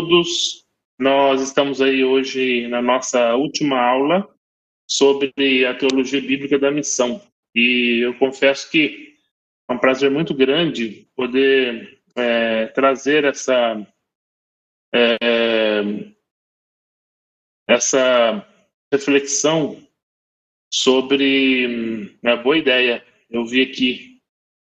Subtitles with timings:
[0.00, 0.64] todos.
[0.98, 4.26] Nós estamos aí hoje na nossa última aula
[4.88, 7.20] sobre a teologia bíblica da missão.
[7.54, 9.14] E eu confesso que
[9.68, 13.86] é um prazer muito grande poder é, trazer essa
[14.94, 15.80] é,
[17.68, 18.46] essa
[18.92, 19.86] reflexão
[20.72, 23.04] sobre uma boa ideia.
[23.28, 24.20] Eu vi aqui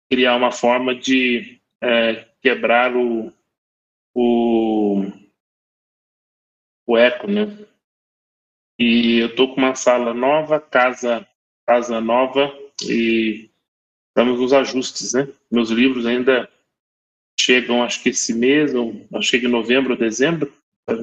[0.09, 3.31] criar uma forma de é, quebrar o,
[4.15, 5.05] o,
[6.87, 7.55] o eco, né?
[8.79, 11.27] E eu tô com uma sala nova, casa
[11.67, 13.49] casa nova e
[14.09, 15.27] estamos nos ajustes, né?
[15.51, 16.49] Meus livros ainda
[17.39, 20.51] chegam, acho que esse mês, ou acho que em novembro ou dezembro,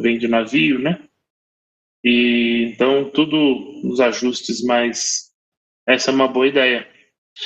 [0.01, 1.01] vem de navio, né?
[2.02, 5.30] E então tudo nos ajustes, mas
[5.87, 6.88] essa é uma boa ideia.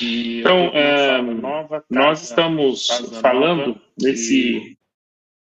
[0.00, 2.86] E então, é, nova, nós estamos
[3.20, 4.77] falando nesse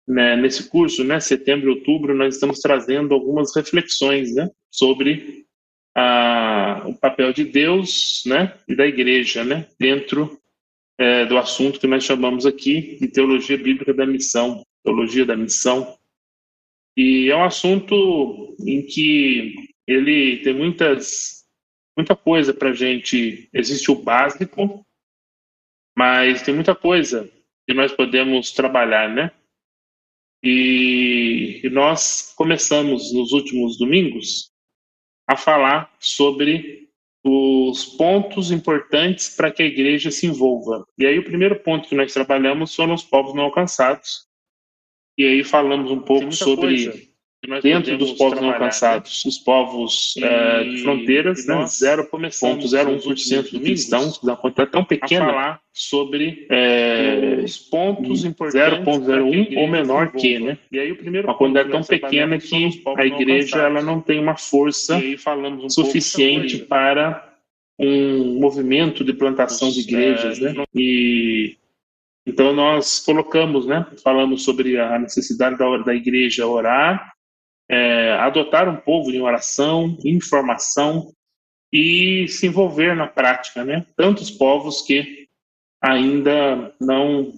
[0.07, 5.45] né, nesse curso, né, setembro e outubro, nós estamos trazendo algumas reflexões, né, sobre
[5.95, 10.39] a, o papel de Deus, né, e da Igreja, né, dentro
[10.99, 15.97] é, do assunto que nós chamamos aqui de teologia bíblica da missão, teologia da missão.
[16.95, 19.55] E é um assunto em que
[19.87, 21.41] ele tem muitas
[21.95, 23.49] muita coisa para gente.
[23.53, 24.85] Existe o básico,
[25.97, 27.29] mas tem muita coisa
[27.67, 29.31] que nós podemos trabalhar, né?
[30.43, 34.51] E, nós começamos nos últimos domingos
[35.27, 36.89] a falar sobre
[37.23, 40.85] os pontos importantes para que a igreja se envolva.
[40.97, 44.25] E aí o primeiro ponto que nós trabalhamos foram os povos não alcançados.
[45.17, 47.10] E aí falamos um pouco sobre coisa
[47.61, 49.29] dentro dos povos não alcançados, né?
[49.29, 56.45] os povos é, de fronteiras, né, 0,01% de cristãos, uma quantidade tão pequena, falar sobre
[56.51, 60.57] é, os pontos importantes 0,01 ou menor que, né?
[60.71, 64.37] E aí o primeiro uma quantidade tão pequena que a igreja ela não tem uma
[64.37, 67.27] força um suficiente para
[67.79, 70.63] um movimento de plantação de igrejas, é, né?
[70.75, 71.57] E
[72.25, 73.87] então nós colocamos, né?
[74.03, 77.13] Falamos sobre a necessidade da, da igreja orar,
[77.71, 81.13] é, adotar um povo em oração, informação
[81.71, 83.85] e se envolver na prática, né?
[83.95, 85.29] Tantos povos que
[85.81, 87.31] ainda não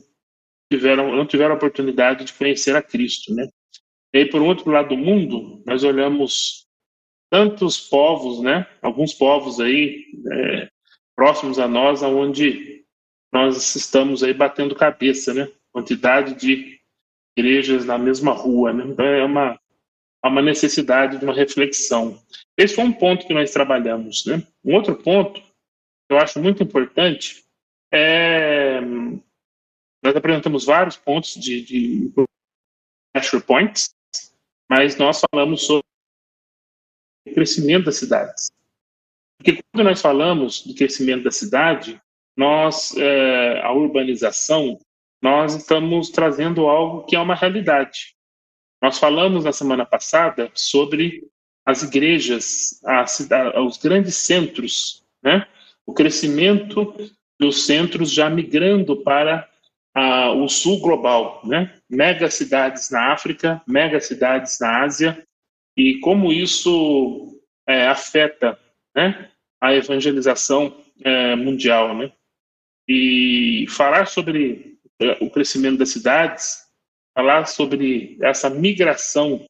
[0.72, 3.48] tiveram não tiveram a oportunidade de conhecer a Cristo, né?
[4.12, 6.66] E por outro lado do mundo, nós olhamos
[7.30, 8.66] tantos povos, né?
[8.82, 10.70] Alguns povos aí é,
[11.16, 12.84] próximos a nós, aonde
[13.32, 15.48] nós estamos aí batendo cabeça, né?
[15.72, 16.80] Quantidade de
[17.38, 18.84] igrejas na mesma rua, né?
[18.88, 19.60] Então é uma
[20.24, 22.18] há uma necessidade de uma reflexão.
[22.58, 24.26] Esse foi um ponto que nós trabalhamos.
[24.26, 24.42] Né?
[24.64, 27.44] Um outro ponto que eu acho muito importante
[27.92, 28.80] é.
[30.02, 32.14] Nós apresentamos vários pontos de, de
[33.14, 33.96] pressure points,
[34.70, 35.86] mas nós falamos sobre
[37.28, 38.52] o crescimento das cidades.
[39.38, 42.02] Porque quando nós falamos do crescimento da cidade,
[42.36, 44.78] nós, é, a urbanização,
[45.22, 48.14] nós estamos trazendo algo que é uma realidade.
[48.84, 51.24] Nós falamos na semana passada sobre
[51.66, 52.82] as igrejas,
[53.66, 55.48] os grandes centros, né?
[55.86, 56.94] o crescimento
[57.40, 59.50] dos centros já migrando para
[60.36, 61.74] o sul global, né?
[61.90, 65.26] megacidades na África, megacidades na Ásia,
[65.78, 68.60] e como isso é, afeta
[68.94, 69.32] né?
[69.62, 71.96] a evangelização é, mundial.
[71.96, 72.12] Né?
[72.86, 76.63] E falar sobre é, o crescimento das cidades
[77.14, 79.46] falar sobre essa migração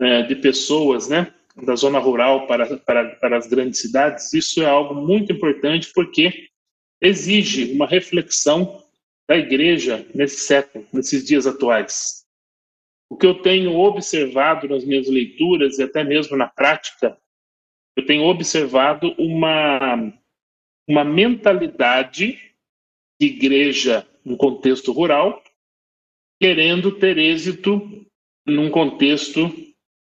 [0.00, 4.66] né, de pessoas, né, da zona rural para, para, para as grandes cidades, isso é
[4.66, 6.48] algo muito importante porque
[7.00, 8.82] exige uma reflexão
[9.28, 12.24] da igreja nesse século, nesses dias atuais.
[13.08, 17.16] O que eu tenho observado nas minhas leituras e até mesmo na prática,
[17.96, 20.12] eu tenho observado uma,
[20.88, 22.38] uma mentalidade
[23.20, 25.43] de igreja no contexto rural
[26.44, 28.06] querendo ter êxito
[28.46, 29.48] num contexto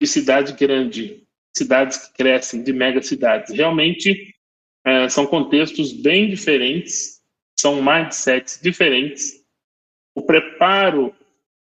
[0.00, 1.22] de cidade grande,
[1.54, 3.54] cidades que crescem, de megacidades.
[3.54, 4.34] Realmente
[4.82, 7.20] é, são contextos bem diferentes,
[7.60, 9.44] são mindsets diferentes.
[10.16, 11.14] O preparo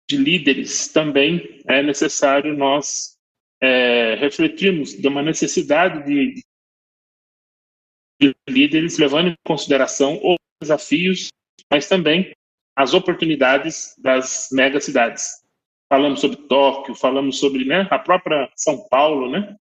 [0.09, 3.15] de líderes também é necessário nós
[3.61, 6.43] é, refletirmos de uma necessidade de,
[8.19, 11.29] de líderes levando em consideração os desafios,
[11.71, 12.33] mas também
[12.75, 15.43] as oportunidades das megacidades.
[15.89, 19.55] Falamos sobre Tóquio, falamos sobre né, a própria São Paulo, né?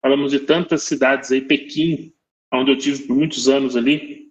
[0.00, 2.12] Falamos de tantas cidades aí, Pequim,
[2.52, 4.30] onde eu tive por muitos anos ali.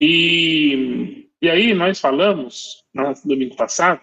[0.00, 4.00] E, e aí nós falamos, no domingo passado,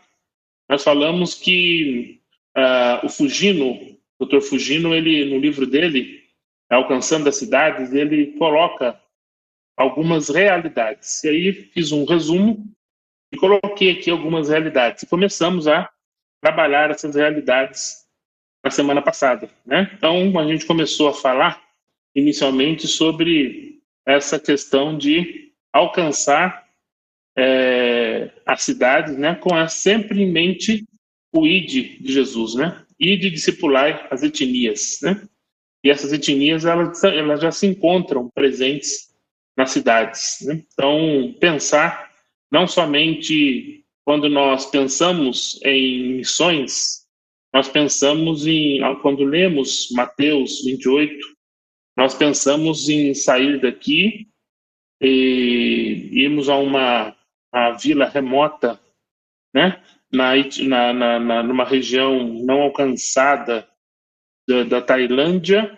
[0.68, 2.20] nós falamos que
[2.58, 4.42] uh, o Fugino, o Dr.
[4.42, 6.24] Fugino, ele no livro dele,
[6.70, 9.00] Alcançando as Cidades, ele coloca
[9.78, 11.24] algumas realidades.
[11.24, 12.73] E aí fiz um resumo
[13.33, 15.06] e coloquei aqui algumas realidades.
[15.09, 15.89] Começamos a
[16.39, 18.03] trabalhar essas realidades
[18.63, 19.91] na semana passada, né?
[19.97, 21.59] Então a gente começou a falar
[22.15, 26.63] inicialmente sobre essa questão de alcançar
[27.35, 30.86] é, as cidades, né, com a, sempre em mente
[31.33, 32.86] o id de Jesus, né?
[33.00, 35.27] Ide discipular as etnias, né?
[35.83, 39.12] E essas etnias elas, elas já se encontram presentes
[39.57, 40.38] nas cidades.
[40.41, 40.63] Né?
[40.71, 42.12] Então pensar
[42.53, 47.07] não somente quando nós pensamos em missões,
[47.51, 51.17] nós pensamos em quando lemos Mateus 28,
[51.97, 54.27] nós pensamos em sair daqui
[55.01, 57.15] e irmos a uma
[57.51, 58.79] a vila remota,
[59.53, 59.83] né?
[60.11, 60.33] Na,
[60.94, 63.67] na, na, numa região não alcançada
[64.47, 65.75] da, da Tailândia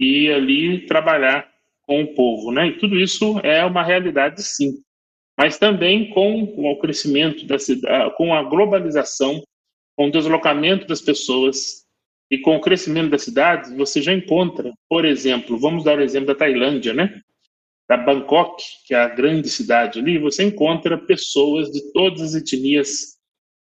[0.00, 1.48] e ali trabalhar
[1.82, 2.68] com o povo, né?
[2.68, 4.82] E tudo isso é uma realidade, sim.
[5.38, 9.40] Mas também com o crescimento da cidade, com a globalização,
[9.96, 11.86] com o deslocamento das pessoas
[12.28, 16.26] e com o crescimento das cidades, você já encontra, por exemplo, vamos dar o exemplo
[16.26, 17.22] da Tailândia, né?
[17.88, 23.16] Da Bangkok, que é a grande cidade ali, você encontra pessoas de todas as etnias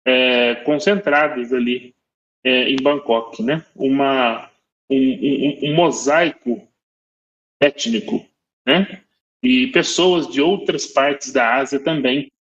[0.03, 1.93] é, concentradas ali
[2.43, 3.63] é, em Bangkok, né?
[3.75, 4.49] Uma,
[4.89, 6.67] um, um, um mosaico
[7.61, 8.25] étnico,
[8.65, 9.03] né?
[9.43, 12.31] E pessoas de outras partes da Ásia também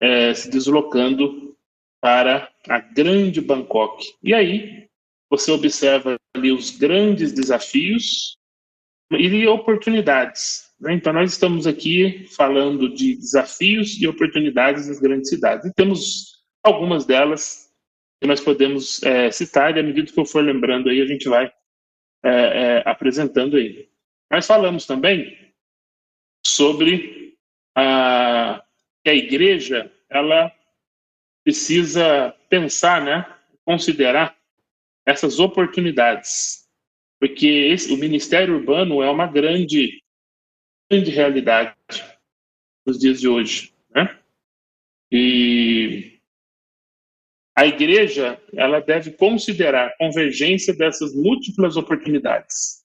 [0.00, 1.56] é, se deslocando
[2.00, 4.14] para a grande Bangkok.
[4.22, 4.86] E aí
[5.28, 8.36] você observa ali os grandes desafios
[9.10, 10.70] e oportunidades.
[10.80, 10.94] Né?
[10.94, 15.66] Então, nós estamos aqui falando de desafios e oportunidades nas grandes cidades.
[15.66, 17.66] E temos algumas delas
[18.20, 21.28] que nós podemos é, citar, e à medida que eu for lembrando aí, a gente
[21.28, 21.50] vai
[22.24, 23.88] é, é, apresentando aí.
[24.30, 25.45] Nós falamos também
[26.56, 27.36] sobre
[27.76, 28.64] a,
[29.04, 30.50] que a igreja ela
[31.44, 33.26] precisa pensar, né,
[33.64, 34.36] considerar
[35.04, 36.66] essas oportunidades,
[37.20, 40.02] porque esse, o Ministério Urbano é uma grande,
[40.90, 41.76] grande realidade
[42.86, 44.18] nos dias de hoje, né?
[45.10, 46.20] E
[47.56, 52.84] a igreja ela deve considerar a convergência dessas múltiplas oportunidades,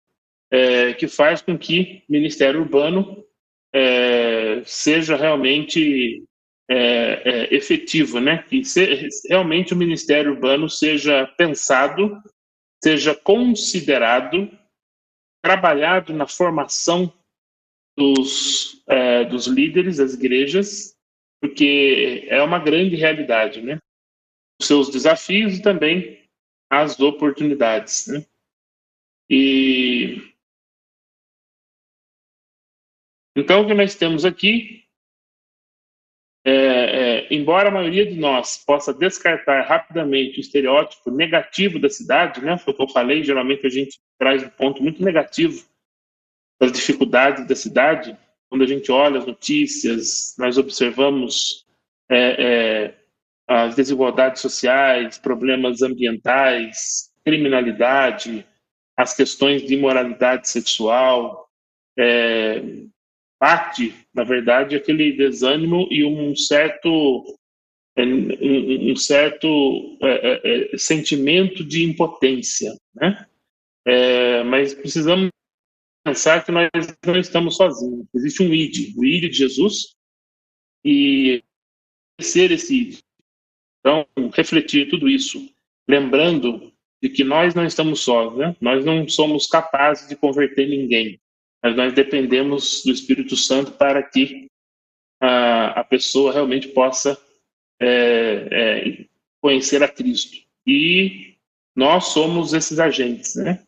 [0.51, 3.25] é, que faz com que o Ministério Urbano
[3.73, 6.23] é, seja realmente
[6.69, 8.43] é, é, efetivo, né?
[8.43, 12.21] Que se, realmente o Ministério Urbano seja pensado,
[12.83, 14.49] seja considerado,
[15.43, 17.11] trabalhado na formação
[17.97, 20.95] dos, é, dos líderes das igrejas,
[21.41, 23.77] porque é uma grande realidade, né?
[24.61, 26.21] Os seus desafios e também
[26.69, 28.25] as oportunidades, né?
[29.29, 30.30] E
[33.35, 34.81] então o que nós temos aqui
[36.43, 42.41] é, é, embora a maioria de nós possa descartar rapidamente o estereótipo negativo da cidade,
[42.41, 45.63] né, foi o que eu falei, geralmente a gente traz um ponto muito negativo
[46.59, 48.17] das dificuldades da cidade.
[48.49, 51.65] Quando a gente olha as notícias, nós observamos
[52.09, 53.01] é, é
[53.47, 58.45] as desigualdades sociais, problemas ambientais, criminalidade,
[58.97, 61.49] as questões de imoralidade sexual,
[61.99, 62.61] é,
[63.41, 67.35] parte, na verdade, aquele desânimo e um certo
[67.97, 73.27] é, um, um certo é, é, é, sentimento de impotência, né?
[73.83, 75.31] É, mas precisamos
[76.05, 76.69] pensar que nós
[77.03, 78.05] não estamos sozinhos.
[78.13, 79.95] Existe um id, o id de Jesus,
[80.85, 81.43] e
[82.21, 82.99] ser esse id.
[83.79, 84.05] Então,
[84.35, 85.51] refletir tudo isso,
[85.89, 86.71] lembrando
[87.01, 88.55] de que nós não estamos sós, né?
[88.61, 91.19] Nós não somos capazes de converter ninguém
[91.61, 94.49] mas nós dependemos do Espírito Santo para que
[95.19, 97.17] a, a pessoa realmente possa
[97.79, 99.05] é, é,
[99.39, 100.37] conhecer a Cristo.
[100.65, 101.35] E
[101.75, 103.63] nós somos esses agentes, né?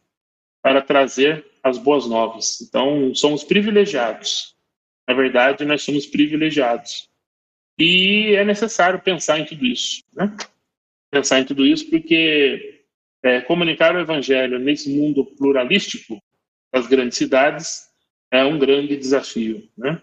[0.62, 2.62] Para trazer as boas novas.
[2.62, 4.56] Então, somos privilegiados.
[5.08, 7.10] Na verdade, nós somos privilegiados.
[7.78, 10.36] E é necessário pensar em tudo isso, né?
[11.12, 12.86] Pensar em tudo isso porque
[13.24, 16.22] é, comunicar o evangelho nesse mundo pluralístico
[16.74, 17.88] das grandes cidades
[18.32, 20.02] é um grande desafio, né?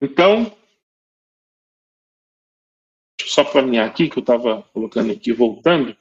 [0.00, 0.56] Então,
[3.20, 5.94] só planear aqui que eu estava colocando aqui, voltando.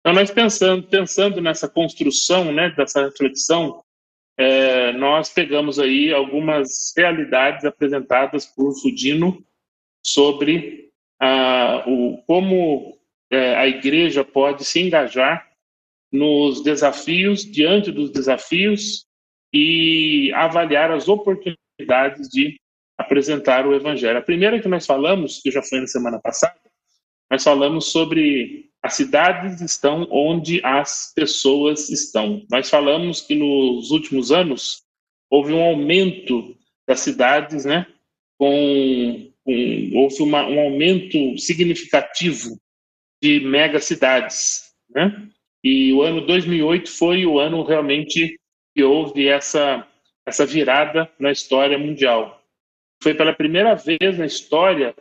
[0.00, 3.82] Então, nós pensando, pensando nessa construção, né, dessa reflexão,
[4.36, 9.42] é, nós pegamos aí algumas realidades apresentadas por Fudino
[10.02, 12.93] sobre a, o, como
[13.34, 15.48] é, a igreja pode se engajar
[16.12, 19.04] nos desafios, diante dos desafios,
[19.52, 22.56] e avaliar as oportunidades de
[22.96, 24.18] apresentar o evangelho.
[24.18, 26.54] A primeira que nós falamos, que já foi na semana passada,
[27.30, 32.44] nós falamos sobre as cidades estão onde as pessoas estão.
[32.50, 34.82] Nós falamos que nos últimos anos
[35.30, 36.54] houve um aumento
[36.86, 37.86] das cidades, né?
[38.38, 42.58] Com, com houve uma, um aumento significativo
[43.24, 45.30] de megacidades, né?
[45.64, 48.38] E o ano 2008 foi o ano realmente
[48.76, 49.88] que houve essa
[50.26, 52.42] essa virada na história mundial.
[53.02, 54.94] Foi pela primeira vez na história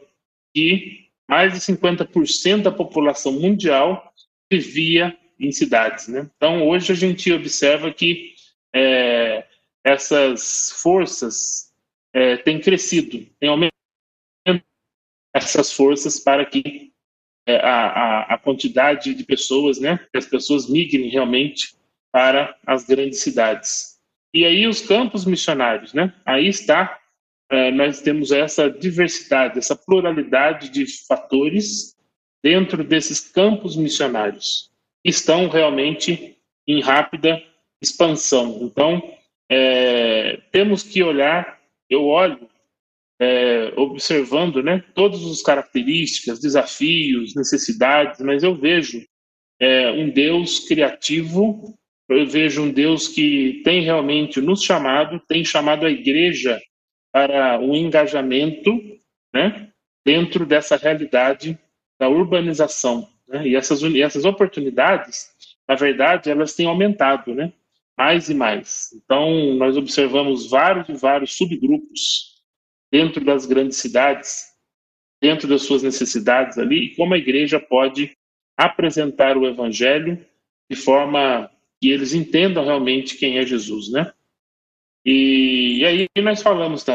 [0.56, 4.14] que mais de 50% da população mundial
[4.52, 6.08] vivia em cidades.
[6.08, 6.30] Né?
[6.38, 8.34] Então, hoje a gente observa que
[8.74, 9.46] é,
[9.84, 11.72] essas forças
[12.14, 13.74] é, têm crescido, têm aumentado
[15.34, 16.93] essas forças para que
[17.48, 21.76] a, a, a, quantidade de pessoas, né, que as pessoas migrem realmente
[22.12, 24.00] para as grandes cidades.
[24.34, 26.14] E aí os campos missionários, né?
[26.26, 27.00] Aí está
[27.54, 31.96] é, nós temos essa diversidade, essa pluralidade de fatores
[32.44, 34.72] dentro desses campos missionários
[35.04, 36.36] estão realmente
[36.68, 37.42] em rápida
[37.82, 38.60] expansão.
[38.64, 39.02] Então,
[39.50, 41.60] é, temos que olhar,
[41.90, 42.50] eu olho
[43.24, 49.02] é, observando né, todas as características, desafios, necessidades, mas eu vejo
[49.60, 51.74] é, um Deus criativo,
[52.10, 56.62] eu vejo um Deus que tem realmente nos chamado, tem chamado a igreja
[57.14, 58.72] para um engajamento
[59.34, 59.70] né,
[60.06, 61.58] dentro dessa realidade
[61.98, 63.08] da urbanização.
[63.28, 63.48] Né?
[63.48, 65.30] E essas, essas oportunidades,
[65.68, 67.54] na verdade, elas têm aumentado, né?
[67.98, 68.90] mais e mais.
[68.94, 72.33] Então, nós observamos vários e vários subgrupos
[72.94, 74.54] dentro das grandes cidades,
[75.20, 78.16] dentro das suas necessidades ali, e como a igreja pode
[78.56, 80.24] apresentar o evangelho
[80.70, 81.50] de forma
[81.82, 84.14] que eles entendam realmente quem é Jesus, né?
[85.04, 86.86] E, e aí nós falamos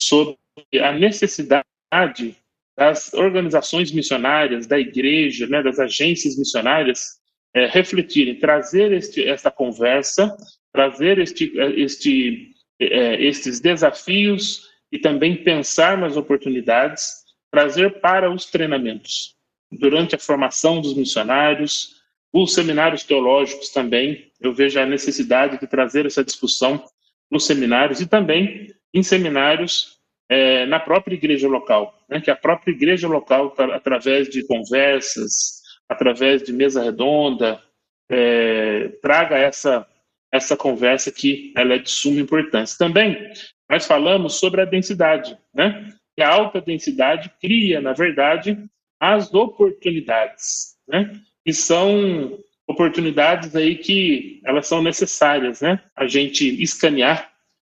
[0.00, 0.38] sobre
[0.80, 2.34] a necessidade
[2.74, 7.20] das organizações missionárias, da igreja, né, das agências missionárias,
[7.54, 10.34] é, refletirem, trazer este, esta conversa,
[10.72, 19.36] trazer este, este, é, estes desafios e também pensar nas oportunidades, trazer para os treinamentos.
[19.70, 22.00] Durante a formação dos missionários,
[22.32, 26.84] os seminários teológicos também, eu vejo a necessidade de trazer essa discussão
[27.30, 32.20] nos seminários e também em seminários é, na própria igreja local, né?
[32.20, 37.60] que a própria igreja local, através de conversas, através de mesa redonda,
[38.08, 39.86] é, traga essa
[40.32, 42.78] essa conversa que ela é de suma importância.
[42.78, 43.32] Também
[43.70, 45.94] nós falamos sobre a densidade, né?
[46.16, 48.58] Que a alta densidade cria, na verdade,
[48.98, 51.12] as oportunidades, né?
[51.46, 52.36] E são
[52.68, 55.80] oportunidades aí que elas são necessárias, né?
[55.94, 57.32] A gente escanear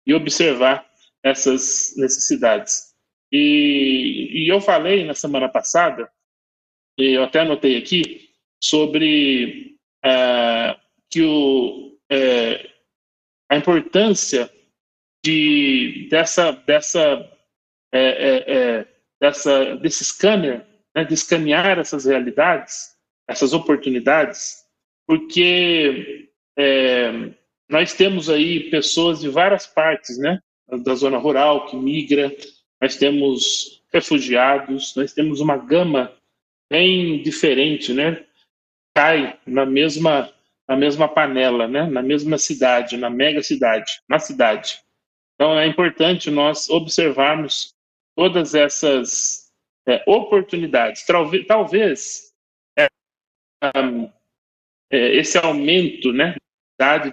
[0.06, 0.84] e observar
[1.24, 2.94] essas necessidades.
[3.32, 6.10] E, e eu falei na semana passada,
[6.98, 10.76] e eu até anotei aqui, sobre é,
[11.10, 12.68] que o, é,
[13.50, 14.50] a importância
[15.24, 17.32] de, dessa, dessa,
[17.94, 18.86] é,
[19.20, 20.66] dessa, desse scanner,
[20.96, 22.96] né, de escanear essas realidades,
[23.28, 24.64] essas oportunidades,
[25.08, 26.30] porque
[27.70, 30.40] nós temos aí pessoas de várias partes, né?
[30.84, 32.32] Da zona rural que migra,
[32.82, 36.14] nós temos refugiados, nós temos uma gama
[36.70, 38.24] bem diferente, né?
[38.96, 40.32] Cai na mesma
[40.68, 41.86] na mesma panela, né?
[41.88, 44.83] Na mesma cidade, na mega cidade, na cidade.
[45.44, 47.74] Então é importante nós observarmos
[48.16, 49.52] todas essas
[49.86, 51.06] é, oportunidades.
[51.06, 52.34] Talvez, talvez
[52.80, 52.88] é,
[53.78, 54.10] um,
[54.90, 56.38] é, esse aumento, né?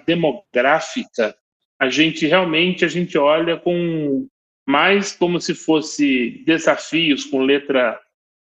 [0.05, 1.35] demográfica,
[1.77, 4.25] a gente realmente a gente olha com
[4.65, 7.99] mais como se fosse desafios com letra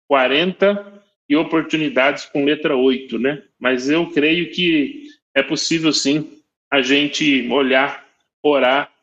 [0.09, 3.41] 40 e oportunidades com letra 8, né?
[3.57, 8.05] Mas eu creio que é possível sim a gente olhar,
[8.43, 8.96] orar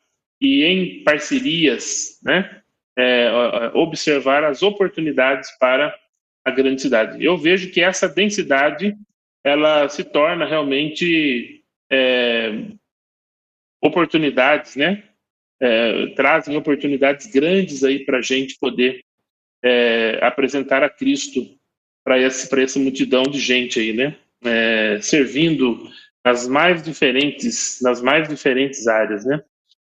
[0.43, 2.61] e em parcerias, né?
[2.95, 3.31] É,
[3.73, 5.97] observar as oportunidades para
[6.45, 7.23] a grande cidade.
[7.23, 8.93] Eu vejo que essa densidade
[9.43, 12.51] ela se torna realmente é,
[13.81, 15.03] oportunidades, né?
[15.61, 19.01] É, trazem oportunidades grandes aí para a gente poder
[19.63, 21.57] é, apresentar a Cristo
[22.03, 24.17] para essa multidão de gente aí, né?
[24.43, 25.89] É, servindo
[26.23, 29.41] nas mais diferentes nas mais diferentes áreas, né?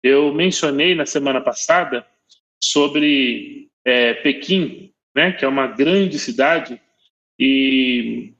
[0.03, 2.05] Eu mencionei na semana passada
[2.61, 6.81] sobre é, Pequim né, que é uma grande cidade,
[7.37, 8.33] e,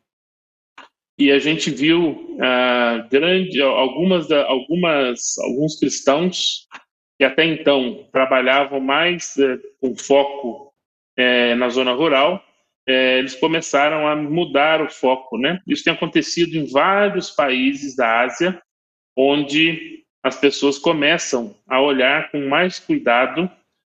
[1.18, 6.68] e a gente viu uh, grande, algumas, algumas, alguns cristãos
[7.18, 10.74] que até então trabalhavam mais uh, com foco
[11.20, 12.42] uh, na zona rural,
[12.88, 15.60] eh, eles começaram a mudar o foco, né?
[15.68, 18.60] Isso tem acontecido em vários países da Ásia,
[19.16, 23.50] onde as pessoas começam a olhar com mais cuidado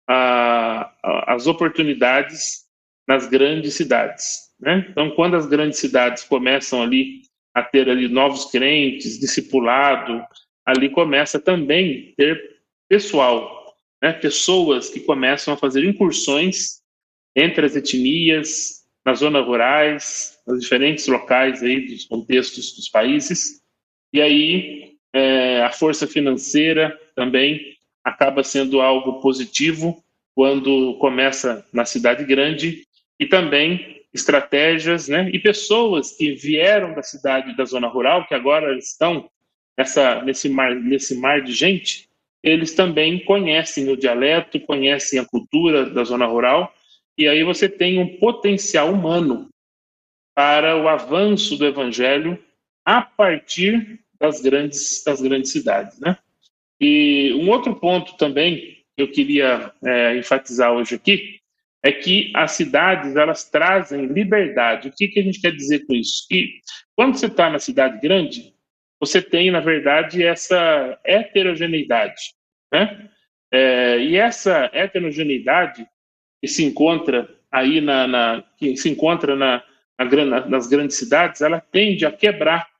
[0.07, 2.65] a, a, as oportunidades
[3.07, 4.51] nas grandes cidades.
[4.59, 4.87] Né?
[4.89, 7.23] Então, quando as grandes cidades começam ali
[7.53, 10.23] a ter ali novos crentes, discipulado,
[10.65, 14.13] ali começa também ter pessoal, né?
[14.13, 16.81] pessoas que começam a fazer incursões
[17.35, 23.61] entre as etnias, nas zonas rurais, nos diferentes locais aí dos contextos dos países,
[24.13, 30.03] e aí é, a força financeira também acaba sendo algo positivo
[30.33, 32.85] quando começa na cidade grande
[33.19, 38.77] e também estratégias, né, e pessoas que vieram da cidade da zona rural, que agora
[38.77, 39.29] estão
[39.77, 42.09] nessa nesse mar nesse mar de gente,
[42.43, 46.73] eles também conhecem o dialeto, conhecem a cultura da zona rural,
[47.17, 49.49] e aí você tem um potencial humano
[50.35, 52.37] para o avanço do evangelho
[52.85, 56.17] a partir das grandes das grandes cidades, né?
[56.79, 58.57] E um outro ponto também
[58.95, 61.39] que eu queria é, enfatizar hoje aqui
[61.83, 64.87] é que as cidades elas trazem liberdade.
[64.87, 66.27] O que, que a gente quer dizer com isso?
[66.29, 66.59] Que
[66.95, 68.53] quando você está na cidade grande,
[68.99, 72.21] você tem na verdade essa heterogeneidade,
[72.71, 73.09] né?
[73.51, 75.85] É, e essa heterogeneidade
[76.39, 79.63] que se encontra aí na, na que se encontra na,
[79.99, 82.70] na, nas grandes cidades, ela tende a quebrar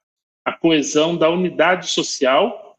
[0.45, 2.77] a coesão da unidade social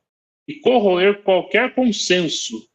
[0.48, 2.68] e corroer qualquer consenso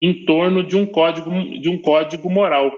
[0.00, 2.72] em torno de um código, de um código moral.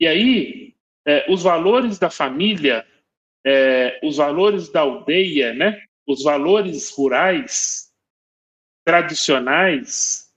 [0.00, 0.74] E aí,
[1.06, 2.84] é, os valores da família,
[3.46, 7.92] é, os valores da aldeia, né, os valores rurais,
[8.84, 10.28] tradicionais,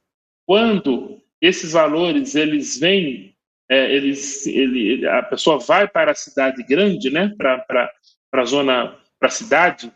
[0.46, 3.36] quando esses valores eles vêm,
[3.70, 7.92] é, eles, ele, a pessoa vai para a cidade grande, né, para
[8.34, 9.92] a zona, para a cidade,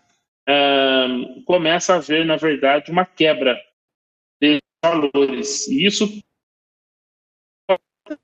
[1.46, 3.60] começa a haver, na verdade, uma quebra
[4.42, 5.68] de valores.
[5.68, 6.08] E isso
[7.68, 8.20] pode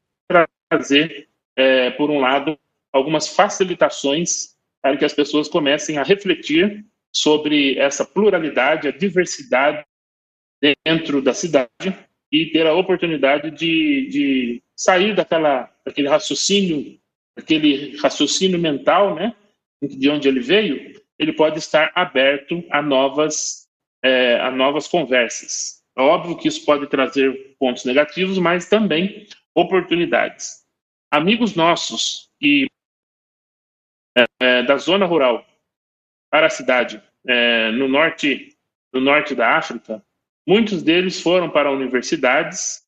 [0.69, 2.57] trazer, é, por um lado,
[2.93, 9.85] algumas facilitações para que as pessoas comecem a refletir sobre essa pluralidade, a diversidade
[10.85, 11.69] dentro da cidade
[12.31, 16.99] e ter a oportunidade de, de sair daquela, daquele raciocínio,
[17.35, 19.35] aquele raciocínio mental, né,
[19.81, 23.69] de onde ele veio, ele pode estar aberto a novas,
[24.03, 25.83] é, a novas conversas.
[25.95, 30.65] É óbvio que isso pode trazer pontos negativos, mas também oportunidades.
[31.11, 32.67] Amigos nossos que
[34.17, 35.45] é, é, da zona rural
[36.31, 38.57] para a cidade, é, no norte
[38.91, 40.03] no norte da África,
[40.45, 42.83] muitos deles foram para universidades,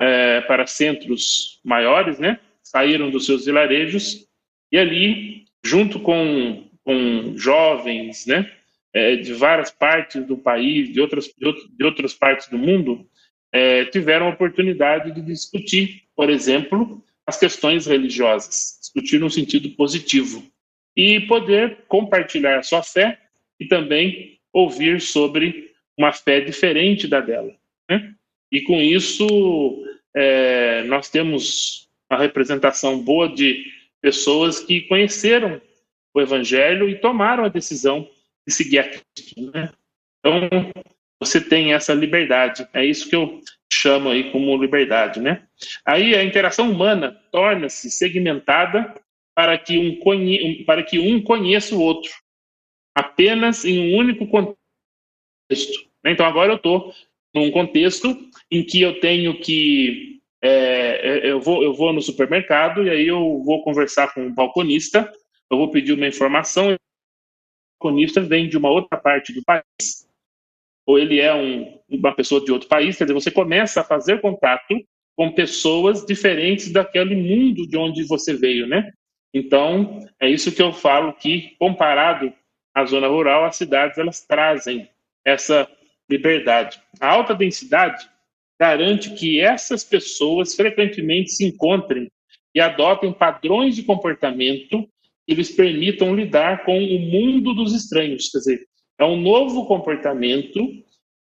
[0.00, 2.40] é, para centros maiores, né?
[2.62, 4.26] Saíram dos seus vilarejos
[4.72, 8.48] e ali, junto com com jovens, né,
[8.94, 13.04] é, de várias partes do país, de outras, de, outro, de outras partes do mundo,
[13.52, 20.44] é, tiveram a oportunidade de discutir, por exemplo, as questões religiosas, discutir no sentido positivo
[20.96, 23.18] e poder compartilhar sua fé
[23.58, 27.52] e também ouvir sobre uma fé diferente da dela.
[27.90, 28.14] Né?
[28.52, 29.26] E com isso,
[30.14, 33.64] é, nós temos uma representação boa de
[34.00, 35.60] pessoas que conheceram
[36.16, 38.08] o Evangelho e tomaram a decisão
[38.46, 39.52] de seguir a Cristo.
[39.52, 39.70] Né?
[40.18, 40.72] Então,
[41.20, 42.66] você tem essa liberdade.
[42.72, 45.46] É isso que eu chamo aí como liberdade, né?
[45.84, 48.94] Aí a interação humana torna-se segmentada
[49.34, 50.64] para que um, conhe...
[50.64, 52.10] para que um conheça o outro,
[52.94, 55.86] apenas em um único contexto.
[56.02, 56.12] Né?
[56.12, 56.94] Então agora eu estou
[57.34, 58.16] num contexto
[58.50, 63.42] em que eu tenho que é, eu vou eu vou no supermercado e aí eu
[63.42, 65.10] vou conversar com um balconista
[65.50, 66.76] eu vou pedir uma informação, o
[67.80, 70.08] balconista vem de uma outra parte do país,
[70.86, 74.20] ou ele é um, uma pessoa de outro país, quer dizer, você começa a fazer
[74.20, 74.74] contato
[75.16, 78.92] com pessoas diferentes daquele mundo de onde você veio, né?
[79.32, 82.32] Então, é isso que eu falo que, comparado
[82.74, 84.88] à zona rural, as cidades, elas trazem
[85.24, 85.68] essa
[86.08, 86.80] liberdade.
[87.00, 88.08] A alta densidade
[88.58, 92.10] garante que essas pessoas frequentemente se encontrem
[92.54, 94.88] e adotem padrões de comportamento
[95.26, 98.28] eles permitam lidar com o mundo dos estranhos.
[98.28, 100.60] Quer dizer, é um novo comportamento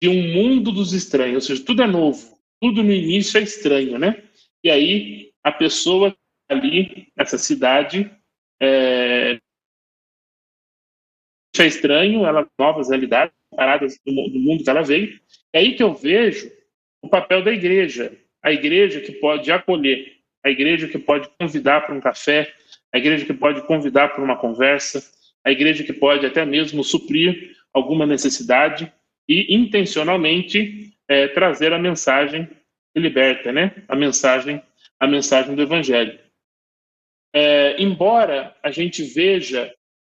[0.02, 1.36] de um mundo dos estranhos.
[1.36, 4.24] Ou seja, tudo é novo, tudo no início é estranho, né?
[4.64, 6.16] E aí a pessoa
[6.50, 8.12] ali nessa cidade
[8.62, 9.40] é,
[11.58, 15.20] é estranho, ela novas realidades paradas do, do mundo que ela veio.
[15.54, 16.52] É aí que eu vejo
[17.02, 21.96] o papel da igreja, a igreja que pode acolher, a igreja que pode convidar para
[21.96, 22.54] um café,
[22.96, 25.04] a igreja que pode convidar para uma conversa,
[25.44, 28.90] a igreja que pode até mesmo suprir alguma necessidade
[29.28, 32.48] e intencionalmente é, trazer a mensagem
[32.94, 33.84] que liberta, né?
[33.90, 34.64] A mensagem,
[34.98, 36.18] a mensagem do Evangelho.
[37.34, 39.70] É, embora a gente veja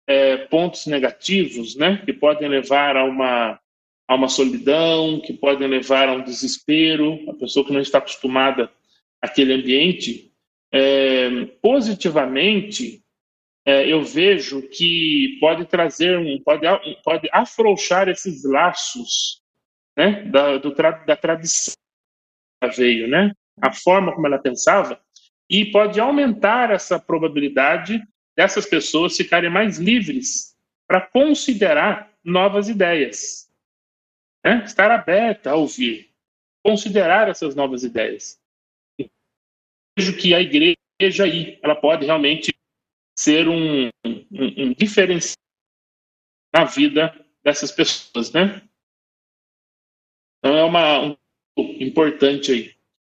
[0.06, 3.58] é, pontos negativos, né, que podem levar a uma
[4.06, 8.70] a uma solidão, que podem levar a um desespero, a pessoa que não está acostumada
[9.20, 10.25] àquele ambiente,
[10.76, 13.02] é, positivamente
[13.64, 16.66] é, eu vejo que pode trazer um, pode,
[17.02, 19.40] pode afrouxar esses laços,
[19.96, 21.74] né, da, do, da tradição
[22.62, 25.00] que veio, né, a forma como ela pensava,
[25.48, 28.02] e pode aumentar essa probabilidade
[28.36, 30.54] dessas pessoas ficarem mais livres
[30.86, 33.48] para considerar novas ideias,
[34.44, 34.62] né?
[34.64, 36.10] estar aberta a ouvir,
[36.62, 38.38] considerar essas novas ideias.
[39.96, 42.54] Vejo que a igreja aí, ela pode realmente
[43.18, 45.36] ser um, um, um diferencial
[46.54, 48.62] na vida dessas pessoas, né?
[50.38, 51.16] Então é uma um
[51.80, 52.74] importante aí.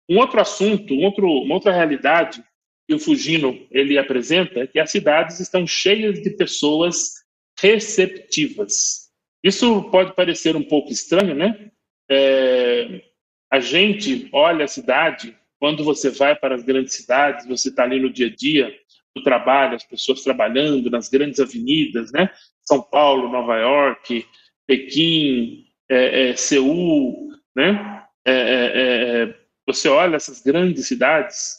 [0.09, 2.43] Um outro assunto, um outro, uma outra realidade
[2.89, 7.25] que o Fugino ele apresenta é que as cidades estão cheias de pessoas
[7.61, 9.11] receptivas.
[9.45, 11.71] Isso pode parecer um pouco estranho, né?
[12.11, 13.03] É,
[13.51, 18.01] a gente olha a cidade, quando você vai para as grandes cidades, você está ali
[18.01, 18.75] no dia a dia,
[19.15, 22.31] no trabalho, as pessoas trabalhando nas grandes avenidas, né?
[22.63, 24.27] São Paulo, Nova York,
[24.67, 28.03] Pequim, é, é, Seul, né?
[28.25, 29.35] É, é, é,
[29.67, 31.59] você olha essas grandes cidades,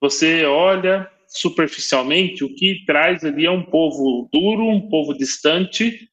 [0.00, 6.08] você olha superficialmente, o que traz ali é um povo duro, um povo distante,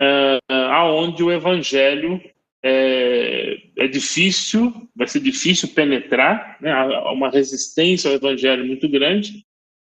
[0.00, 2.20] uh, aonde o evangelho
[2.64, 6.70] é, é, difícil, vai ser difícil penetrar, né?
[6.72, 9.44] há uma resistência ao evangelho muito grande.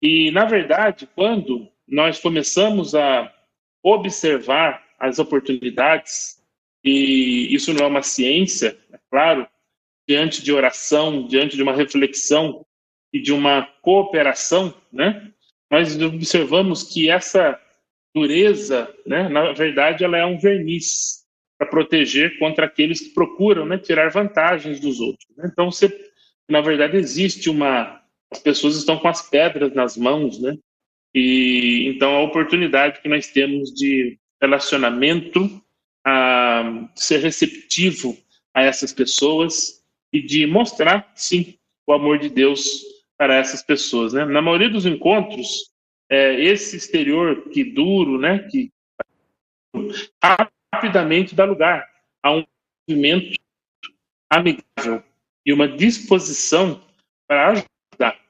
[0.02, 3.33] E, na verdade, quando nós começamos a
[3.83, 6.42] observar as oportunidades,
[6.85, 9.46] e isso não é uma ciência, é claro,
[10.09, 12.64] diante de oração, diante de uma reflexão
[13.12, 15.33] e de uma cooperação, né?
[15.70, 17.61] Nós observamos que essa
[18.14, 21.25] dureza, né, na verdade, ela é um verniz
[21.59, 25.27] para proteger contra aqueles que procuram, né, tirar vantagens dos outros.
[25.37, 25.49] Né?
[25.51, 25.92] Então, você,
[26.49, 30.59] na verdade, existe uma as pessoas estão com as pedras nas mãos, né?
[31.14, 35.62] E então a oportunidade que nós temos de relacionamento,
[36.05, 38.16] a ser receptivo
[38.55, 42.83] a essas pessoas e de mostrar, sim, o amor de Deus
[43.16, 44.12] para essas pessoas.
[44.12, 44.25] Né?
[44.25, 45.73] Na maioria dos encontros,
[46.11, 48.71] é, esse exterior que duro, né, que
[50.76, 51.88] rapidamente dá lugar
[52.22, 52.44] a um
[52.88, 53.38] movimento
[54.30, 55.02] amigável
[55.44, 56.82] e uma disposição
[57.26, 58.20] para ajudar,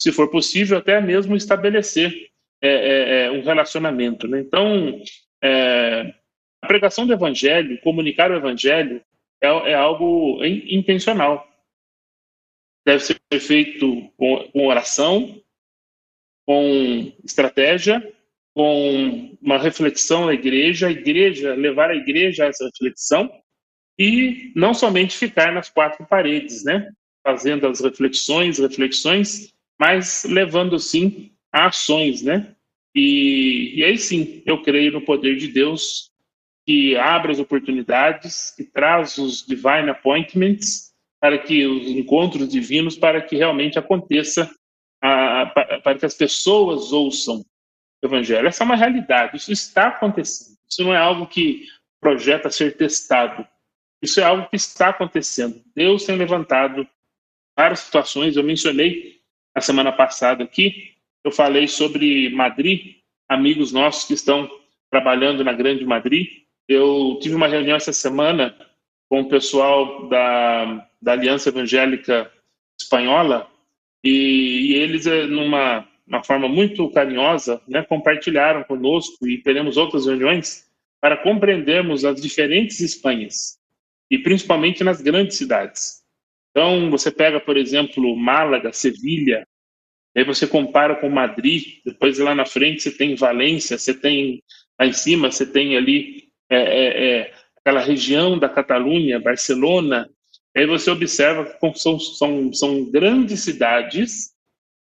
[0.00, 2.30] se for possível, até mesmo estabelecer
[2.62, 4.26] é, é, é um relacionamento.
[4.26, 4.40] Né?
[4.40, 5.02] Então,
[5.42, 6.14] é,
[6.62, 9.04] a pregação do evangelho, comunicar o evangelho,
[9.42, 11.50] é, é algo intencional
[12.86, 15.42] deve ser feito com, com oração,
[16.46, 18.14] com estratégia,
[18.54, 23.28] com uma reflexão na igreja, a igreja, levar a igreja a essa reflexão
[23.98, 26.88] e não somente ficar nas quatro paredes, né?
[27.22, 32.54] Fazendo as reflexões, reflexões, mas levando sim a ações, né?
[32.94, 36.10] E, e aí sim, eu creio no poder de Deus
[36.64, 43.20] que abre as oportunidades, que traz os divine appointments para que os encontros divinos, para
[43.20, 44.50] que realmente aconteça,
[45.02, 45.46] a, a,
[45.80, 47.44] para que as pessoas ouçam
[48.06, 48.46] Evangelho.
[48.46, 50.56] Essa é uma realidade, isso está acontecendo.
[50.68, 51.66] Isso não é algo que
[52.00, 53.46] projeta ser testado.
[54.02, 55.62] Isso é algo que está acontecendo.
[55.74, 56.86] Deus tem levantado
[57.56, 58.36] várias situações.
[58.36, 59.20] Eu mencionei
[59.54, 60.92] a semana passada aqui,
[61.24, 62.96] eu falei sobre Madrid,
[63.28, 64.50] amigos nossos que estão
[64.90, 66.26] trabalhando na Grande Madrid.
[66.68, 68.54] Eu tive uma reunião essa semana
[69.08, 72.30] com o pessoal da, da Aliança Evangélica
[72.78, 73.48] Espanhola
[74.02, 80.06] e, e eles, eh, numa uma forma muito carinhosa, né, compartilharam conosco e teremos outras
[80.06, 80.68] reuniões
[81.00, 83.58] para compreendermos as diferentes Espanhas
[84.10, 86.02] e principalmente nas grandes cidades.
[86.50, 89.46] Então, você pega, por exemplo, Málaga, Sevilha,
[90.16, 94.42] aí você compara com Madrid, depois lá na frente você tem Valência, você tem
[94.78, 100.08] lá em cima você tem ali é, é, é, aquela região da Catalunha, Barcelona,
[100.54, 104.33] aí você observa que são, são, são grandes cidades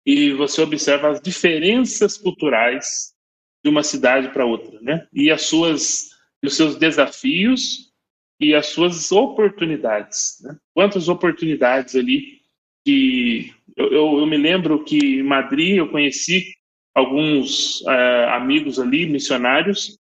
[0.07, 3.13] e você observa as diferenças culturais
[3.61, 5.05] de uma cidade para outra, né?
[5.13, 7.91] E as suas os seus desafios
[8.39, 10.37] e as suas oportunidades.
[10.43, 10.55] Né?
[10.73, 12.39] Quantas oportunidades ali
[12.85, 16.53] que eu, eu, eu, me lembro que em Madrid eu conheci
[16.95, 19.97] alguns uh, amigos ali missionários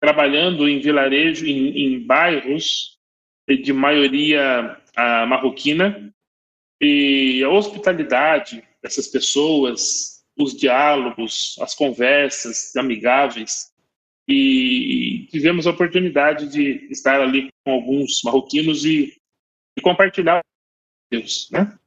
[0.00, 2.96] trabalhando em vilarejo, em, em bairros
[3.48, 6.14] de maioria uh, marroquina
[6.80, 13.70] e a hospitalidade dessas pessoas, os diálogos, as conversas amigáveis
[14.26, 19.14] e tivemos a oportunidade de estar ali com alguns marroquinos e,
[19.76, 20.40] e compartilhar
[21.10, 21.78] Deus, né?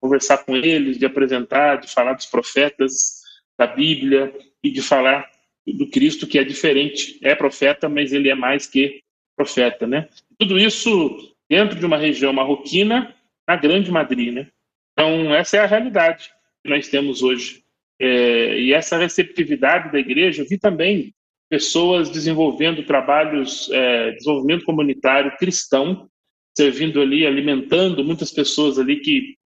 [0.00, 3.20] Conversar com eles, de apresentar, de falar dos profetas
[3.58, 5.28] da Bíblia e de falar
[5.66, 9.00] do Cristo que é diferente, é profeta, mas ele é mais que
[9.36, 10.08] profeta, né?
[10.38, 13.14] Tudo isso dentro de uma região marroquina,
[13.46, 14.48] na Grande Madrid, né?
[14.92, 16.32] Então essa é a realidade
[16.68, 17.62] nós temos hoje.
[18.00, 21.14] É, e essa receptividade da igreja, eu vi também
[21.48, 26.08] pessoas desenvolvendo trabalhos, é, desenvolvimento comunitário cristão,
[26.56, 29.36] servindo ali, alimentando muitas pessoas ali que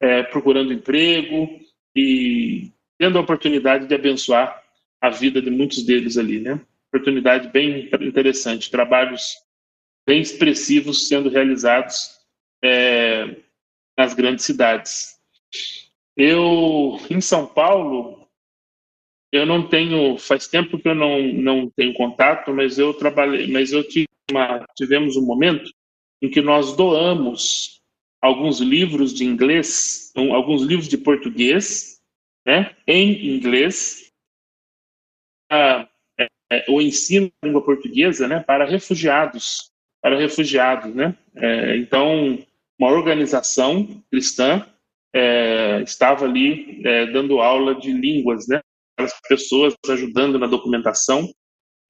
[0.00, 1.48] é, procurando emprego
[1.96, 4.62] e tendo a oportunidade de abençoar
[5.00, 6.60] a vida de muitos deles ali, né?
[6.88, 9.36] Oportunidade bem interessante, trabalhos
[10.06, 12.10] bem expressivos sendo realizados
[12.62, 13.36] é,
[13.96, 15.16] nas grandes cidades.
[16.16, 18.28] Eu, em São Paulo,
[19.32, 23.72] eu não tenho, faz tempo que eu não, não tenho contato, mas eu trabalhei, mas
[23.72, 25.70] eu tive uma, tivemos um momento
[26.20, 27.80] em que nós doamos
[28.20, 32.00] alguns livros de inglês, alguns livros de português,
[32.46, 34.12] né, em inglês,
[35.50, 41.16] a, é, é, o ensino da língua portuguesa, né, para refugiados, para refugiados, né.
[41.34, 42.38] É, então,
[42.78, 44.66] uma organização cristã
[45.14, 48.60] é, estava ali é, dando aula de línguas, né,
[48.98, 51.28] as pessoas ajudando na documentação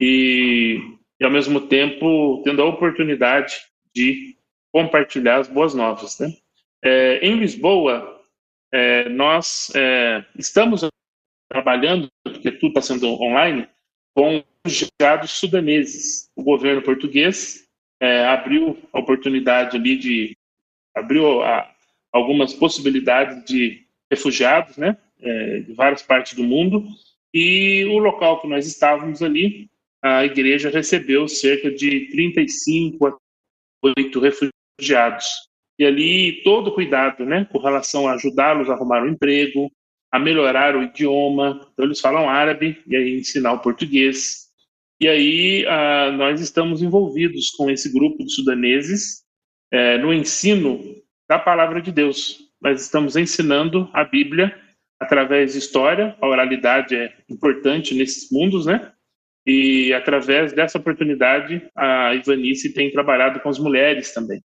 [0.01, 0.81] e,
[1.21, 3.57] e, ao mesmo tempo, tendo a oportunidade
[3.95, 4.37] de
[4.73, 6.19] compartilhar as boas novas.
[6.19, 6.33] Né?
[6.83, 8.21] É, em Lisboa,
[8.73, 10.87] é, nós é, estamos
[11.51, 13.69] trabalhando, porque tudo está sendo online,
[14.17, 16.29] com refugiados sudaneses.
[16.35, 17.69] O governo português
[18.01, 20.37] é, abriu a oportunidade ali de
[20.95, 21.72] abriu a,
[22.12, 26.85] algumas possibilidades de refugiados, né, é, de várias partes do mundo,
[27.33, 29.70] e o local que nós estávamos ali,
[30.03, 33.16] a igreja recebeu cerca de 35 a
[33.83, 35.25] 8 refugiados.
[35.79, 39.70] E ali todo cuidado, né, com relação a ajudá-los a arrumar um emprego,
[40.12, 41.66] a melhorar o idioma.
[41.72, 44.51] Então eles falam árabe e aí ensinar o português.
[45.01, 45.64] E aí
[46.18, 49.22] nós estamos envolvidos com esse grupo de sudaneses
[49.72, 51.02] é, no ensino
[51.33, 52.40] da palavra de Deus.
[52.61, 54.55] Nós estamos ensinando a Bíblia
[55.01, 58.92] através de história, a oralidade é importante nesses mundos, né?
[59.47, 64.42] E através dessa oportunidade, a Ivanice tem trabalhado com as mulheres também,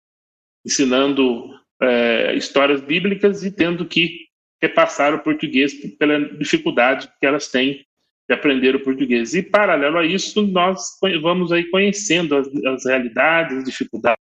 [0.63, 1.49] ensinando
[1.81, 4.27] é, histórias bíblicas e tendo que
[4.63, 7.83] repassar o português pela dificuldade que elas têm
[8.29, 9.35] de aprender o português.
[9.35, 14.24] E paralelo a isso, nós vamos aí conhecendo as, as realidades, as dificuldades.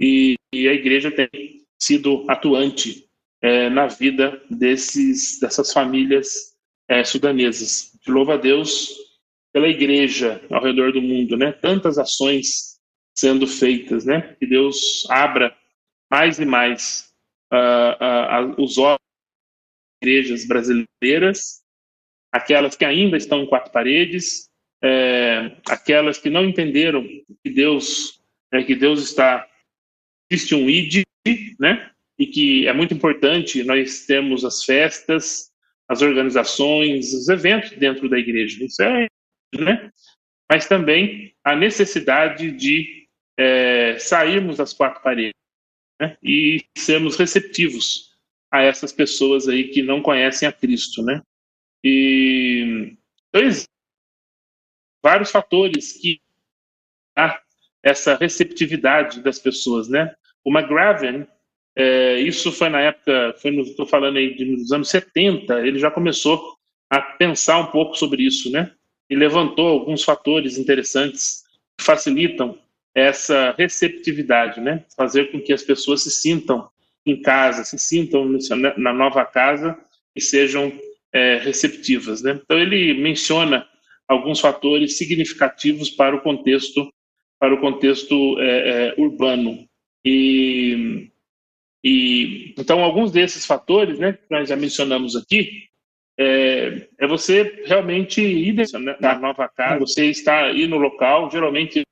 [0.00, 1.28] E, e a igreja tem
[1.80, 3.08] sido atuante
[3.42, 6.56] é, na vida desses, dessas famílias
[6.88, 7.92] é, sudanesas.
[8.06, 8.90] Louva a Deus
[9.52, 11.52] pela igreja ao redor do mundo, né?
[11.52, 12.78] Tantas ações
[13.16, 14.36] sendo feitas, né?
[14.38, 15.56] Que Deus abra
[16.10, 17.12] mais e mais
[17.52, 18.98] uh, uh, os olhos
[20.00, 21.62] das igrejas brasileiras,
[22.32, 24.48] aquelas que ainda estão em quatro paredes,
[24.82, 27.02] é, aquelas que não entenderam
[27.42, 28.20] que Deus,
[28.52, 29.47] é, que Deus está
[30.30, 31.02] existe um id,
[31.58, 31.90] né?
[32.18, 35.52] e que é muito importante nós termos as festas,
[35.88, 38.64] as organizações, os eventos dentro da igreja.
[38.64, 39.06] Isso é,
[39.54, 39.90] né?
[40.50, 43.06] Mas também a necessidade de
[43.38, 45.34] é, sairmos das quatro paredes
[46.00, 46.16] né?
[46.22, 48.18] e sermos receptivos
[48.50, 51.22] a essas pessoas aí que não conhecem a Cristo, né?
[51.84, 52.96] E
[53.28, 53.42] então,
[55.02, 56.20] vários fatores que
[57.16, 57.40] há
[57.82, 60.14] essa receptividade das pessoas, né?
[60.44, 61.26] O McGraven
[61.80, 65.78] é, isso foi na época, foi no, estou falando aí de, nos anos 70, ele
[65.78, 66.56] já começou
[66.90, 68.72] a pensar um pouco sobre isso, né?
[69.08, 71.44] E levantou alguns fatores interessantes
[71.78, 72.58] que facilitam
[72.92, 74.84] essa receptividade, né?
[74.96, 76.68] Fazer com que as pessoas se sintam
[77.06, 78.28] em casa, se sintam
[78.76, 79.78] na nova casa
[80.16, 80.72] e sejam
[81.12, 82.40] é, receptivas, né?
[82.42, 83.64] Então ele menciona
[84.08, 86.92] alguns fatores significativos para o contexto
[87.38, 89.68] para o contexto é, é, urbano
[90.04, 91.10] e
[91.84, 95.68] E então alguns desses fatores, né, que nós já mencionamos aqui,
[96.18, 98.64] é, é você realmente ir né,
[99.00, 101.82] na nova casa, você está aí no local, geralmente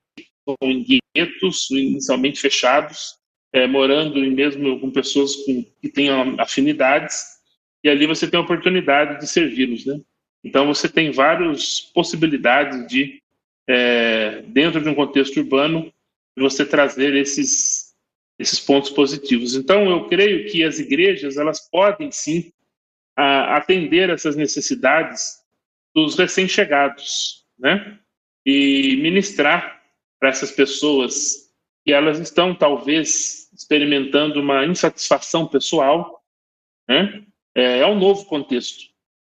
[0.61, 3.15] em guetos inicialmente fechados,
[3.53, 7.23] é, morando mesmo com pessoas com, que tenham afinidades,
[7.83, 9.99] e ali você tem a oportunidade de servi-los, né?
[10.43, 13.21] Então você tem várias possibilidades de,
[13.67, 15.91] é, dentro de um contexto urbano,
[16.37, 17.87] você trazer esses
[18.39, 19.55] esses pontos positivos.
[19.55, 22.51] Então eu creio que as igrejas elas podem sim
[23.15, 25.37] a, atender essas necessidades
[25.93, 27.99] dos recém-chegados, né?
[28.45, 29.81] E ministrar
[30.19, 31.51] para essas pessoas
[31.83, 36.23] que elas estão talvez experimentando uma insatisfação pessoal,
[36.87, 37.25] né?
[37.55, 38.83] É, é um novo contexto,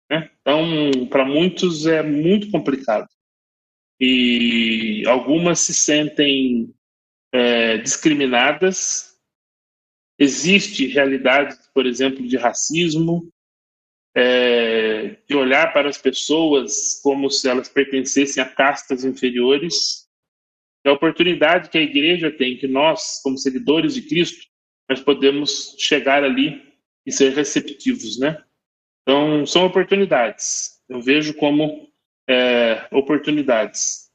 [0.10, 0.30] né?
[0.40, 3.10] Então, para muitos é muito complicado
[4.06, 6.76] e algumas se sentem
[7.32, 9.18] é, discriminadas.
[10.20, 13.32] Existe realidade, por exemplo, de racismo,
[14.14, 20.06] é, de olhar para as pessoas como se elas pertencessem a castas inferiores.
[20.86, 24.46] É a oportunidade que a igreja tem, que nós, como seguidores de Cristo,
[24.90, 26.62] nós podemos chegar ali
[27.06, 28.44] e ser receptivos, né?
[29.04, 30.82] Então, são oportunidades.
[30.90, 31.93] Eu vejo como
[32.30, 34.10] é, oportunidades.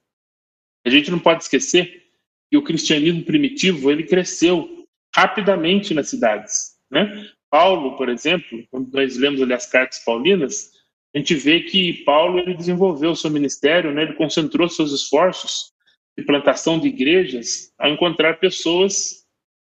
[0.87, 2.05] A gente não pode esquecer
[2.51, 7.29] que o cristianismo primitivo ele cresceu rapidamente nas cidades, né?
[7.51, 10.71] Paulo, por exemplo, quando nós lemos ali as cartas paulinas,
[11.15, 14.03] a gente vê que Paulo ele desenvolveu seu ministério, né?
[14.03, 15.73] Ele concentrou seus esforços
[16.17, 19.27] de plantação de igrejas a encontrar pessoas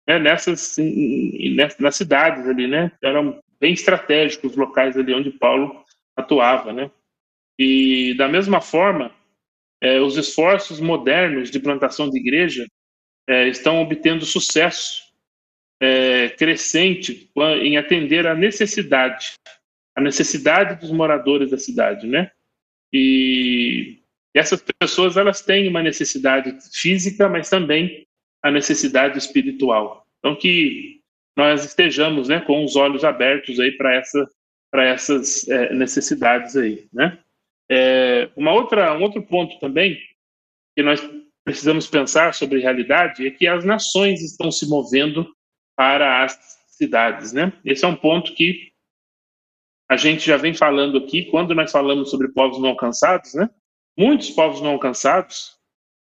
[0.08, 0.78] né, nessas
[1.80, 2.92] nas cidades ali, né?
[3.04, 5.84] Eram bem estratégicos os locais ali onde Paulo
[6.16, 6.90] atuava, né?
[7.60, 9.14] E da mesma forma,
[9.82, 12.66] é, os esforços modernos de plantação de igreja
[13.28, 15.04] é, estão obtendo sucesso
[15.82, 17.30] é, crescente
[17.62, 19.34] em atender à necessidade,
[19.94, 22.32] a necessidade dos moradores da cidade, né?
[22.94, 24.00] E
[24.34, 28.08] essas pessoas elas têm uma necessidade física, mas também
[28.42, 30.06] a necessidade espiritual.
[30.20, 31.02] Então que
[31.38, 34.28] nós estejamos, né, com os olhos abertos aí para essa
[34.72, 37.18] para essas necessidades aí, né?
[37.72, 39.98] É, uma outra um outro ponto também
[40.76, 41.02] que nós
[41.44, 45.28] precisamos pensar sobre realidade é que as nações estão se movendo
[45.76, 47.54] para as cidades, né?
[47.64, 48.70] Esse é um ponto que
[49.90, 53.50] a gente já vem falando aqui quando nós falamos sobre povos não alcançados, né?
[53.98, 55.58] Muitos povos não alcançados,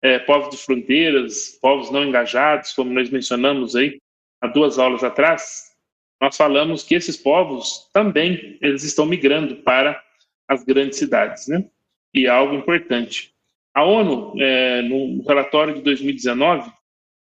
[0.03, 4.01] é, povos de fronteiras, povos não engajados, como nós mencionamos aí
[4.41, 5.73] há duas aulas atrás,
[6.21, 10.03] nós falamos que esses povos também eles estão migrando para
[10.49, 11.65] as grandes cidades, né?
[12.15, 13.35] E é algo importante.
[13.75, 16.71] A ONU, é, no relatório de 2019,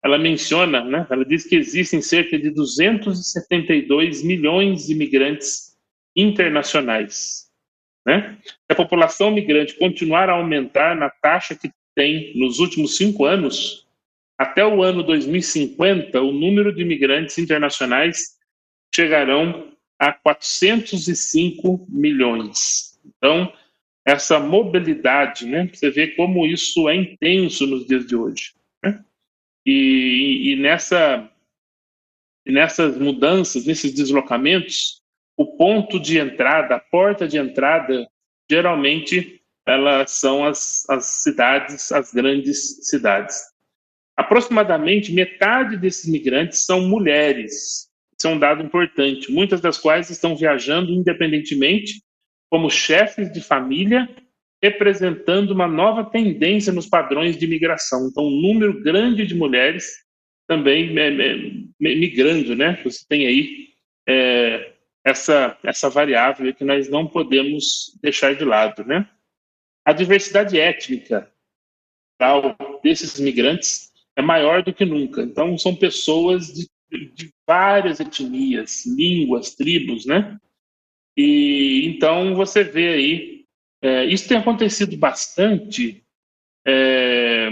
[0.03, 5.75] ela menciona, né, ela diz que existem cerca de 272 milhões de imigrantes
[6.15, 7.47] internacionais.
[8.05, 8.37] Né?
[8.43, 13.85] Se a população migrante continuar a aumentar na taxa que tem nos últimos cinco anos,
[14.37, 18.37] até o ano 2050, o número de imigrantes internacionais
[18.93, 22.96] chegarão a 405 milhões.
[23.17, 23.51] Então,
[24.05, 25.69] essa mobilidade, né?
[25.71, 28.53] Você vê como isso é intenso nos dias de hoje.
[29.65, 31.29] E, e nessa,
[32.45, 35.01] nessas mudanças, nesses deslocamentos,
[35.35, 38.07] o ponto de entrada, a porta de entrada,
[38.49, 43.41] geralmente elas são as, as cidades, as grandes cidades.
[44.15, 47.89] Aproximadamente metade desses migrantes são mulheres.
[48.17, 52.01] Isso é um dado importante, muitas das quais estão viajando independentemente
[52.49, 54.07] como chefes de família
[54.61, 58.07] representando uma nova tendência nos padrões de migração.
[58.07, 60.03] Então, um número grande de mulheres
[60.47, 61.35] também é, é,
[61.79, 62.79] migrando, né?
[62.83, 63.67] Você tem aí
[64.07, 64.73] é,
[65.05, 69.07] essa, essa variável que nós não podemos deixar de lado, né?
[69.85, 71.31] A diversidade étnica
[72.83, 75.21] desses migrantes é maior do que nunca.
[75.21, 76.67] Então, são pessoas de,
[77.13, 80.39] de várias etnias, línguas, tribos, né?
[81.17, 83.37] E então você vê aí
[83.81, 86.03] é, isso tem acontecido bastante,
[86.65, 87.49] é,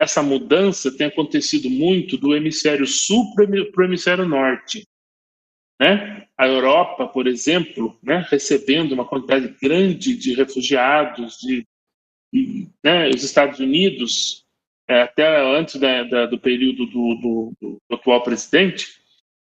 [0.00, 4.86] essa mudança tem acontecido muito do hemisfério sul para o hemisfério norte.
[5.80, 6.26] Né?
[6.36, 11.66] A Europa, por exemplo, né, recebendo uma quantidade grande de refugiados, de,
[12.82, 14.44] né, os Estados Unidos,
[14.88, 17.14] é, até antes da, da, do período do,
[17.60, 19.00] do, do atual presidente,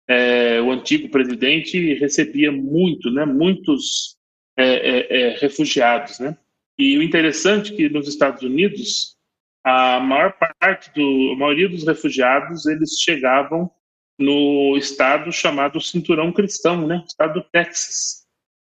[0.08, 4.16] é, o antigo presidente recebia muito, né, muitos
[4.56, 6.36] é, é, é, refugiados, né?
[6.78, 9.16] E o interessante é que nos Estados Unidos
[9.64, 13.70] a maior parte do, a maioria dos refugiados eles chegavam
[14.18, 17.02] no estado chamado Cinturão Cristão, né?
[17.06, 18.26] Estado do Texas.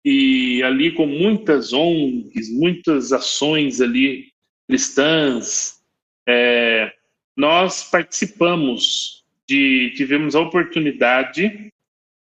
[0.05, 4.27] E ali com muitas ONGs, muitas ações ali
[4.69, 5.81] cristãs,
[6.29, 6.93] é,
[7.37, 11.69] nós participamos de, tivemos a oportunidade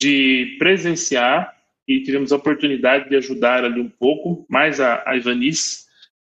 [0.01, 1.55] de presenciar
[1.87, 5.85] e tivemos a oportunidade de ajudar ali um pouco, mais a, a Ivanice,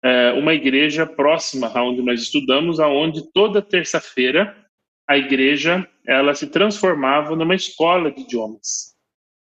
[0.05, 4.57] é, uma igreja próxima a onde nós estudamos, aonde toda terça-feira
[5.09, 8.95] a igreja ela se transformava numa escola de idiomas.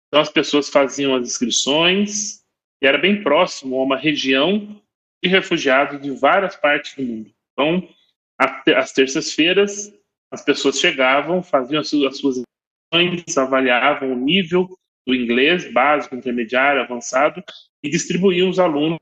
[0.07, 2.41] Então as pessoas faziam as inscrições
[2.81, 4.81] e era bem próximo a uma região
[5.23, 7.31] de refugiados de várias partes do mundo.
[7.53, 7.87] Então,
[8.75, 9.93] às terças-feiras,
[10.31, 12.43] as pessoas chegavam, faziam as suas
[12.93, 14.69] inscrições, avaliavam o nível
[15.05, 17.43] do inglês básico, intermediário, avançado
[17.83, 18.99] e distribuíam os alunos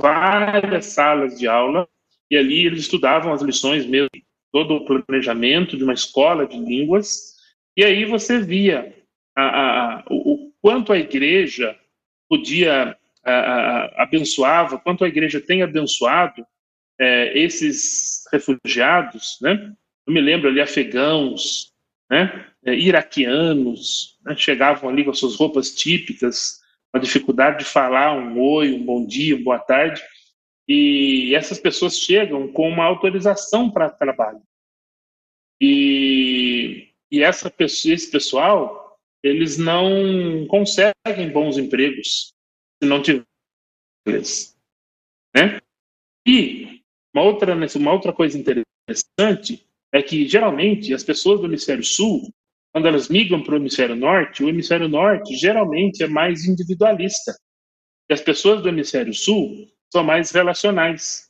[0.00, 1.88] várias salas de aula
[2.30, 4.08] e ali eles estudavam as lições mesmo
[4.52, 7.36] todo o planejamento de uma escola de línguas,
[7.76, 8.94] e aí você via
[9.36, 11.78] a, a, o, quanto a igreja
[12.28, 12.96] podia
[13.96, 16.44] abençoava, quanto a igreja tem abençoado
[16.98, 19.72] é, esses refugiados, né?
[20.06, 21.72] Eu me lembro ali afegãos,
[22.10, 22.46] né?
[22.64, 24.36] É, iraquianos, né?
[24.36, 28.84] chegavam ali com as suas roupas típicas, com a dificuldade de falar um oi, um
[28.84, 30.02] bom dia, uma boa tarde,
[30.68, 34.42] e essas pessoas chegam com uma autorização para trabalho.
[35.60, 42.34] E, e essa esse pessoal, eles não conseguem bons empregos
[42.82, 43.24] se não tiver
[45.34, 45.60] né?
[46.26, 46.82] E
[47.14, 52.32] uma outra, uma outra coisa interessante é que, geralmente, as pessoas do hemisfério sul,
[52.72, 57.34] quando elas migram para o hemisfério norte, o hemisfério norte geralmente é mais individualista.
[58.08, 61.28] E as pessoas do hemisfério sul são mais relacionais.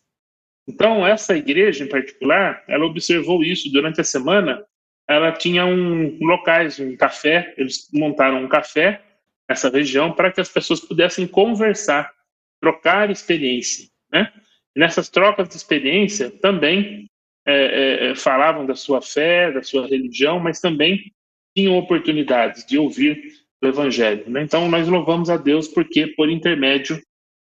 [0.68, 4.64] Então, essa igreja em particular, ela observou isso durante a semana.
[5.08, 9.02] Ela tinha um locais, um café, eles montaram um café
[9.48, 12.12] nessa região para que as pessoas pudessem conversar,
[12.61, 14.32] trocar experiência, né?
[14.76, 17.09] E nessas trocas de experiência também
[17.51, 21.12] é, é, é falavam da sua fé, da sua religião, mas também
[21.57, 23.20] tinham oportunidades de ouvir
[23.62, 24.28] o Evangelho.
[24.30, 24.42] Né?
[24.42, 27.01] Então, nós louvamos a Deus porque, por intermédio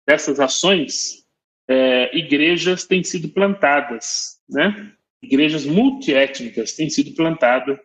[0.07, 1.25] dessas ações,
[1.69, 4.93] é, igrejas têm sido plantadas, né?
[5.23, 7.79] Igrejas multiétnicas têm sido plantadas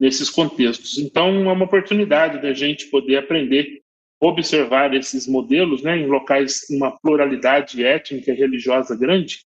[0.00, 0.98] nesses contextos.
[0.98, 3.80] Então, é uma oportunidade da gente poder aprender,
[4.20, 9.44] observar esses modelos, né, em locais com uma pluralidade étnica e religiosa grande,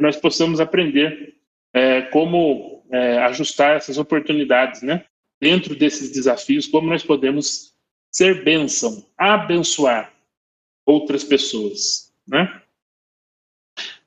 [0.00, 1.34] nós possamos aprender
[1.72, 5.04] é, como é, ajustar essas oportunidades, né,
[5.40, 7.72] dentro desses desafios, como nós podemos
[8.10, 10.12] ser bênção, abençoar
[10.86, 12.60] outras pessoas, né?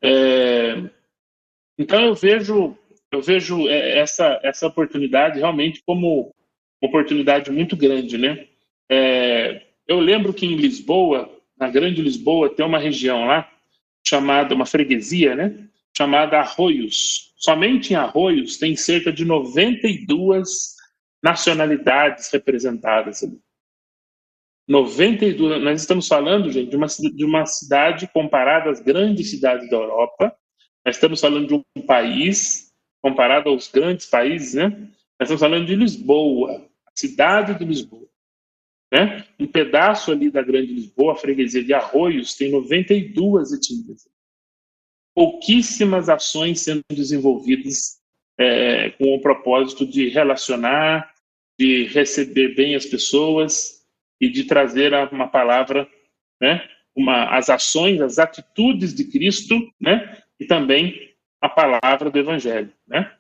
[0.02, 0.84] É,
[1.78, 2.78] então eu vejo
[3.12, 6.34] eu vejo é, essa essa oportunidade realmente como
[6.82, 8.48] uma oportunidade muito grande, né?
[8.90, 13.52] É, eu lembro que em Lisboa, na Grande Lisboa, tem uma região lá
[14.06, 15.68] chamada uma freguesia, né?
[15.98, 17.34] Chamada Arroios.
[17.38, 20.76] Somente em Arroios tem cerca de 92
[21.24, 23.40] nacionalidades representadas ali.
[24.68, 29.78] 92, nós estamos falando, gente, de uma, de uma cidade comparada às grandes cidades da
[29.78, 30.36] Europa.
[30.84, 34.70] Nós estamos falando de um país comparado aos grandes países, né?
[35.20, 38.08] Nós estamos falando de Lisboa, a cidade de Lisboa.
[38.92, 39.26] Né?
[39.40, 44.08] Um pedaço ali da Grande Lisboa, a freguesia de Arroios, tem 92 etnias.
[45.16, 48.02] Pouquíssimas ações sendo desenvolvidas
[48.38, 51.12] é, com o propósito de relacionar,
[51.58, 53.76] de receber bem as pessoas,
[54.20, 55.88] e de trazer uma palavra,
[56.42, 62.74] né, uma, as ações, as atitudes de Cristo, né, e também a palavra do Evangelho,
[62.88, 63.16] né.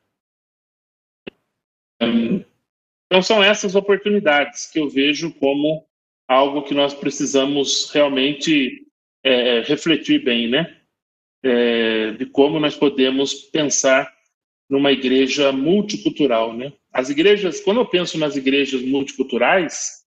[2.02, 5.88] Então são essas oportunidades que eu vejo como
[6.28, 8.88] algo que nós precisamos realmente
[9.24, 10.82] é, refletir bem, né,
[11.46, 14.12] é, de como nós podemos pensar
[14.70, 16.74] numa igreja multicultural, né.
[16.92, 20.04] As igrejas, quando eu penso nas igrejas multiculturais,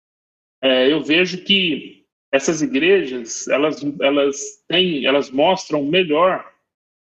[0.61, 6.51] é, eu vejo que essas igrejas elas elas têm elas mostram melhor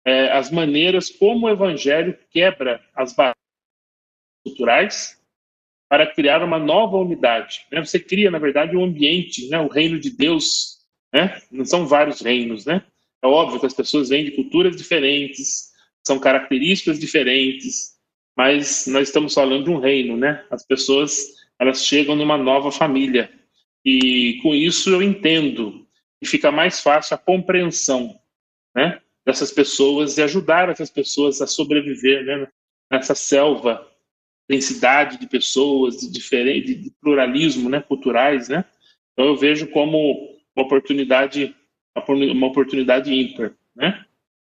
[0.05, 3.35] é, as maneiras como o evangelho quebra as barreiras
[4.45, 5.19] culturais
[5.89, 7.65] para criar uma nova unidade.
[7.71, 7.83] Né?
[7.83, 9.59] Você cria, na verdade, um ambiente, né?
[9.59, 10.77] o reino de Deus.
[11.13, 11.41] Né?
[11.51, 12.65] Não são vários reinos.
[12.65, 12.85] Né?
[13.23, 15.71] É óbvio que as pessoas vêm de culturas diferentes,
[16.05, 17.97] são características diferentes,
[18.35, 20.15] mas nós estamos falando de um reino.
[20.17, 20.43] Né?
[20.49, 23.29] As pessoas elas chegam numa nova família.
[23.83, 25.85] E com isso eu entendo
[26.21, 28.17] e fica mais fácil a compreensão,
[28.75, 32.47] né, dessas pessoas e ajudar essas pessoas a sobreviver, né,
[32.91, 33.85] nessa selva
[34.49, 38.65] densidade de pessoas, de, diferente, de pluralismo né, culturais, né?
[39.13, 41.55] Então eu vejo como uma oportunidade,
[41.95, 44.05] uma oportunidade ímpar, né?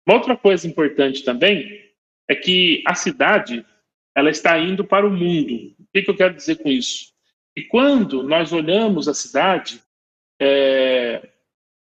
[0.05, 1.91] Uma outra coisa importante também
[2.27, 3.65] é que a cidade
[4.15, 5.73] ela está indo para o mundo.
[5.79, 7.13] O que, que eu quero dizer com isso?
[7.55, 9.81] E quando nós olhamos a cidade,
[10.39, 11.29] é,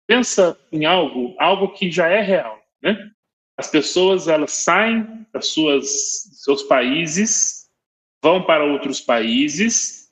[0.08, 3.12] pensa em algo, algo que já é real, né?
[3.56, 5.88] As pessoas elas saem das suas
[6.44, 7.70] seus países,
[8.22, 10.12] vão para outros países.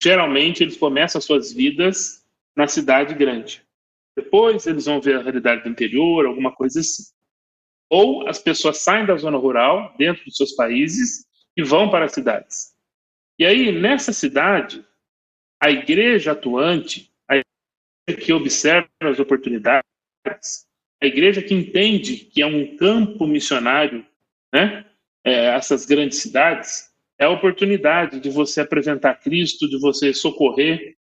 [0.00, 3.65] Geralmente eles começam as suas vidas na cidade grande.
[4.16, 7.04] Depois eles vão ver a realidade do interior, alguma coisa assim.
[7.90, 11.24] Ou as pessoas saem da zona rural, dentro dos seus países,
[11.56, 12.74] e vão para as cidades.
[13.38, 14.84] E aí, nessa cidade,
[15.62, 19.86] a igreja atuante, a igreja que observa as oportunidades,
[21.02, 24.04] a igreja que entende que é um campo missionário,
[24.52, 24.84] né?
[25.24, 30.96] É, essas grandes cidades, é a oportunidade de você apresentar Cristo, de você socorrer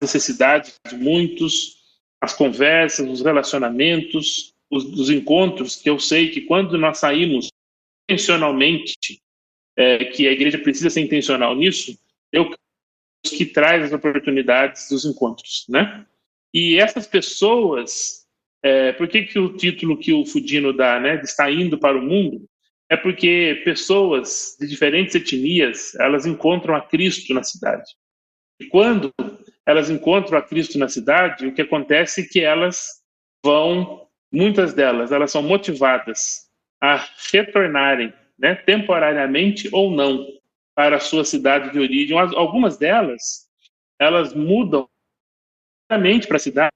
[0.00, 1.75] necessidades de muitos,
[2.20, 7.48] as conversas, os relacionamentos, os, os encontros, que eu sei que quando nós saímos
[8.08, 9.20] intencionalmente,
[9.76, 11.98] é, que a igreja precisa ser intencional nisso,
[12.32, 12.50] eu
[13.24, 16.06] que traz as oportunidades dos encontros, né?
[16.54, 18.26] E essas pessoas
[18.66, 22.02] é, por que, que o título que o Fudino dá, né, está indo para o
[22.02, 22.48] mundo,
[22.88, 27.84] é porque pessoas de diferentes etnias, elas encontram a Cristo na cidade.
[28.60, 29.12] E quando
[29.66, 33.02] elas encontram a Cristo na cidade, o que acontece é que elas
[33.44, 36.46] vão, muitas delas, elas são motivadas
[36.80, 40.24] a retornarem, né, temporariamente ou não,
[40.74, 42.16] para a sua cidade de origem.
[42.18, 43.46] Algumas delas,
[43.98, 44.88] elas mudam
[45.88, 46.72] para a cidade,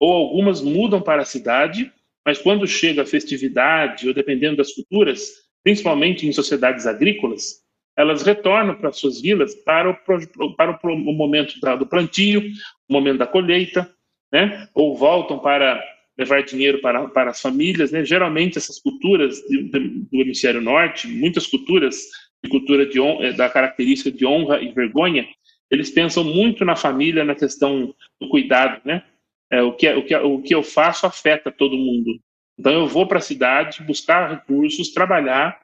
[0.00, 1.92] ou algumas mudam para a cidade,
[2.26, 5.30] mas quando chega a festividade, ou dependendo das culturas,
[5.62, 7.62] principalmente em sociedades agrícolas,
[7.98, 12.40] elas retornam para suas vilas para o, para o momento do plantio,
[12.88, 13.92] o momento da colheita,
[14.32, 14.68] né?
[14.72, 15.82] ou voltam para
[16.16, 17.90] levar dinheiro para, para as famílias.
[17.90, 18.04] Né?
[18.04, 21.96] Geralmente, essas culturas do hemisfério norte, muitas culturas
[22.40, 25.26] de cultura de, eh, da característica de honra e vergonha,
[25.68, 29.02] eles pensam muito na família, na questão do cuidado, né?
[29.50, 32.20] É, o, que, é, o, que, é, o que eu faço afeta todo mundo.
[32.56, 35.58] Então eu vou para a cidade buscar recursos, trabalhar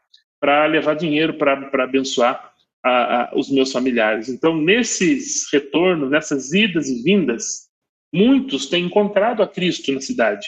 [0.45, 2.53] para levar dinheiro para abençoar
[2.85, 4.29] a, a, os meus familiares.
[4.29, 7.71] Então nesses retornos, nessas idas e vindas,
[8.13, 10.47] muitos têm encontrado a Cristo na cidade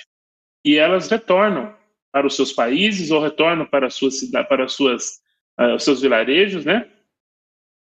[0.63, 1.75] e elas retornam
[2.13, 4.21] para os seus países ou retornam para as suas
[4.51, 5.23] para suas
[5.59, 6.87] uh, seus vilarejos, né?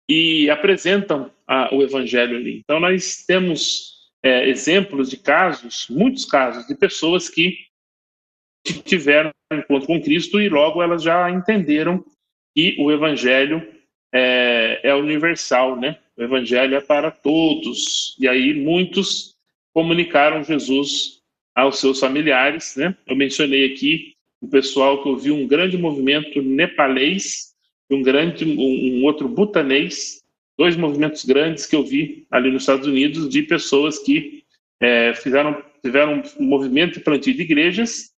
[0.06, 2.60] E apresentam uh, o evangelho ali.
[2.64, 7.56] Então nós temos é, exemplos de casos, muitos casos, de pessoas que
[8.84, 12.04] tiveram um encontro com Cristo e logo elas já entenderam
[12.54, 13.66] que o Evangelho
[14.12, 15.98] é, é universal, né?
[16.16, 18.16] O Evangelho é para todos.
[18.18, 19.34] E aí muitos
[19.72, 21.20] comunicaram Jesus
[21.54, 22.96] aos seus familiares, né?
[23.06, 27.54] Eu mencionei aqui o pessoal que ouviu um grande movimento nepalês,
[27.90, 30.24] um grande um, um outro butanês
[30.56, 34.44] dois movimentos grandes que eu vi ali nos Estados Unidos de pessoas que
[34.80, 38.12] é, fizeram tiveram um movimento de plantio de igrejas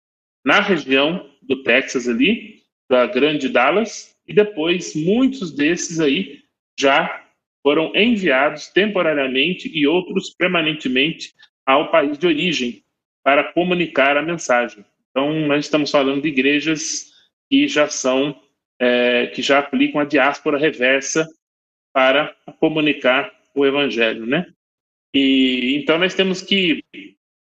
[0.45, 6.41] na região do Texas ali, da Grande Dallas, e depois muitos desses aí
[6.79, 7.25] já
[7.63, 11.33] foram enviados temporariamente e outros permanentemente
[11.65, 12.85] ao país de origem
[13.23, 14.85] para comunicar a mensagem.
[15.11, 17.13] Então, nós estamos falando de igrejas
[17.49, 18.39] que já são,
[18.79, 21.27] é, que já aplicam a diáspora reversa
[21.93, 24.47] para comunicar o evangelho, né?
[25.15, 26.85] E então nós temos que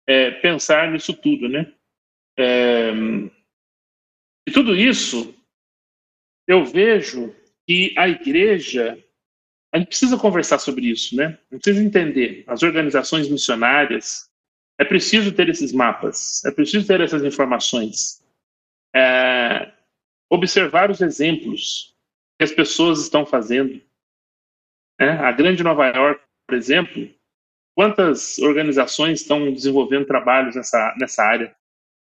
[0.07, 1.72] é, pensar nisso tudo, né?
[2.39, 2.91] É,
[4.47, 5.35] e tudo isso
[6.47, 7.35] eu vejo
[7.66, 9.03] que a igreja
[9.72, 11.37] a gente precisa conversar sobre isso, né?
[11.51, 14.30] A gente precisa entender as organizações missionárias.
[14.78, 18.24] É preciso ter esses mapas, é preciso ter essas informações,
[18.95, 19.72] é,
[20.30, 21.93] observar os exemplos
[22.39, 23.80] que as pessoas estão fazendo,
[25.01, 25.11] né?
[25.11, 27.09] A Grande Nova York, por exemplo,
[27.76, 31.57] quantas organizações estão desenvolvendo trabalhos nessa, nessa área?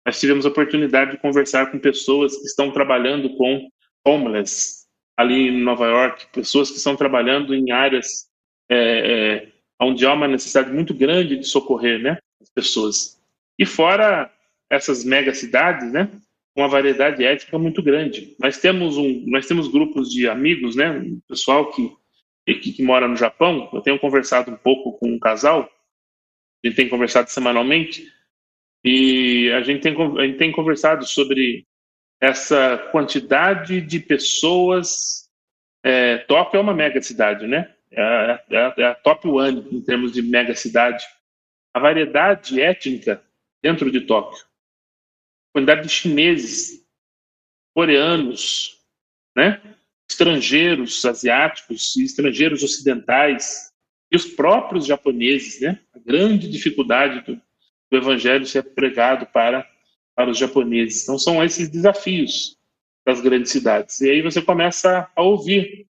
[0.09, 3.69] Nós tivemos a oportunidade de conversar com pessoas que estão trabalhando com
[4.07, 8.27] homeless ali em Nova York, pessoas que estão trabalhando em áreas
[8.71, 9.49] é, é,
[9.79, 13.21] onde há uma necessidade muito grande de socorrer né, as pessoas.
[13.59, 14.33] E fora
[14.71, 16.11] essas mega cidades, né,
[16.57, 18.35] uma variedade étnica muito grande.
[18.41, 21.93] Nós temos um, nós temos grupos de amigos, né, pessoal que
[22.47, 25.69] que, que mora no Japão, eu tenho conversado um pouco com um casal,
[26.65, 28.11] a gente tem conversado semanalmente,
[28.89, 31.67] e a gente tem, a gente tem conversado sobre
[32.21, 35.29] essa quantidade de pessoas
[35.85, 37.75] é, Tóquio é uma mega cidade, né?
[37.91, 41.05] É é, é a top one em termos de mega cidade.
[41.75, 43.23] A variedade étnica
[43.63, 46.85] dentro de Tóquio, a quantidade de chineses,
[47.75, 48.79] coreanos,
[49.37, 49.61] né?
[50.11, 53.71] estrangeiros asiáticos e estrangeiros ocidentais
[54.11, 55.79] e os próprios japoneses, né?
[55.95, 57.41] A grande dificuldade do,
[57.91, 59.67] do evangelho ser pregado para
[60.19, 61.05] para os japoneses.
[61.05, 62.57] Então são esses desafios
[63.07, 64.01] das grandes cidades.
[64.01, 65.87] E aí você começa a ouvir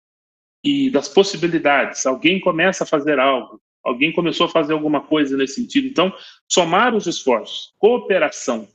[0.63, 2.05] e das possibilidades.
[2.05, 5.87] Alguém começa a fazer algo, alguém começou a fazer alguma coisa nesse sentido.
[5.87, 6.13] Então,
[6.49, 8.65] somar os esforços, cooperação.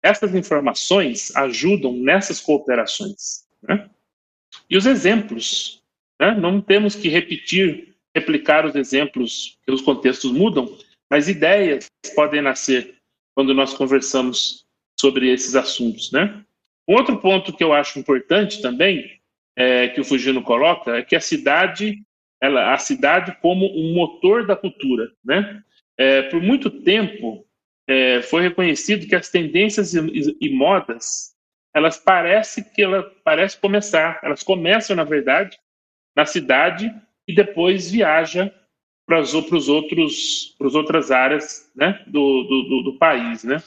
[0.00, 3.44] Essas informações ajudam nessas cooperações.
[3.60, 3.90] Né?
[4.70, 5.82] E os exemplos.
[6.20, 6.32] Né?
[6.32, 10.78] Não temos que repetir, replicar os exemplos, que os contextos mudam,
[11.12, 12.94] mas ideias podem nascer
[13.34, 14.64] quando nós conversamos
[14.98, 16.10] sobre esses assuntos.
[16.10, 16.42] Né?
[16.88, 19.20] Um outro ponto que eu acho importante também,
[19.54, 22.02] é, que o Fugino coloca, é que a cidade,
[22.40, 25.62] ela, a cidade como um motor da cultura, né?
[25.98, 27.46] É, por muito tempo
[27.86, 31.34] é, foi reconhecido que as tendências e, e, modas,
[31.74, 35.58] elas parecem que ela parece começar, elas começam na verdade
[36.16, 36.90] na cidade
[37.28, 38.50] e depois viaja
[39.06, 39.34] para os
[39.68, 43.62] outros, para as outras áreas, né, do, do, do país, né?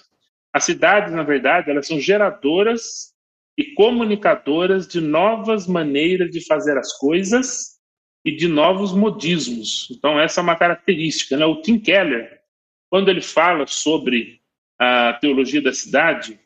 [0.54, 3.14] As cidades, na verdade, elas são geradoras
[3.58, 7.76] e comunicadoras de novas maneiras de fazer as coisas
[8.24, 9.88] e de novos modismos.
[9.92, 11.38] Então, essa é uma característica.
[11.38, 11.46] Né?
[11.46, 12.42] O Tim Keller,
[12.90, 14.42] quando ele fala sobre
[14.80, 16.40] a teologia da cidade,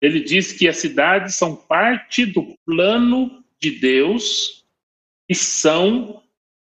[0.00, 4.66] ele diz que as cidades são parte do plano de Deus
[5.28, 6.21] e são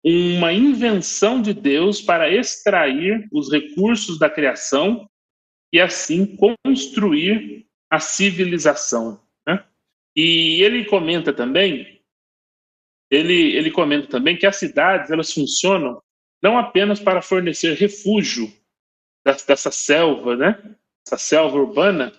[0.04, 5.08] uma invenção de Deus para extrair os recursos da criação
[5.72, 9.22] e assim construir a civilização.
[9.46, 9.64] Né?
[10.16, 12.02] E ele comenta também,
[13.12, 16.02] ele, ele comenta também que as cidades elas funcionam
[16.42, 18.52] não apenas para fornecer refúgio
[19.24, 20.76] dessa selva, né?
[21.06, 22.12] Essa selva urbana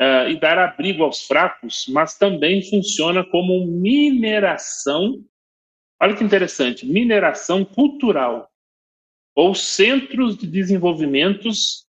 [0.00, 5.24] uh, e dar abrigo aos fracos, mas também funciona como mineração.
[6.02, 8.50] Olha que interessante, mineração cultural
[9.36, 11.86] ou centros de desenvolvimentos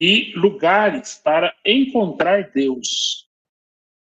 [0.00, 3.28] e lugares para encontrar Deus.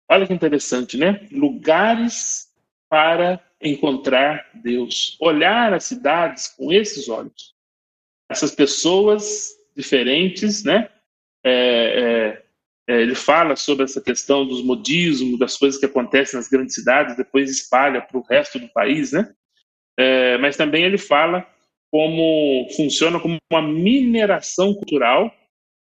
[0.09, 1.27] Olha que interessante, né?
[1.31, 2.51] Lugares
[2.89, 5.15] para encontrar Deus.
[5.21, 7.53] Olhar as cidades com esses olhos.
[8.27, 10.89] Essas pessoas diferentes, né?
[11.43, 12.45] É, é,
[12.87, 17.15] é, ele fala sobre essa questão dos modismos, das coisas que acontecem nas grandes cidades,
[17.15, 19.31] depois espalha para o resto do país, né?
[19.97, 21.47] É, mas também ele fala
[21.91, 25.31] como funciona como uma mineração cultural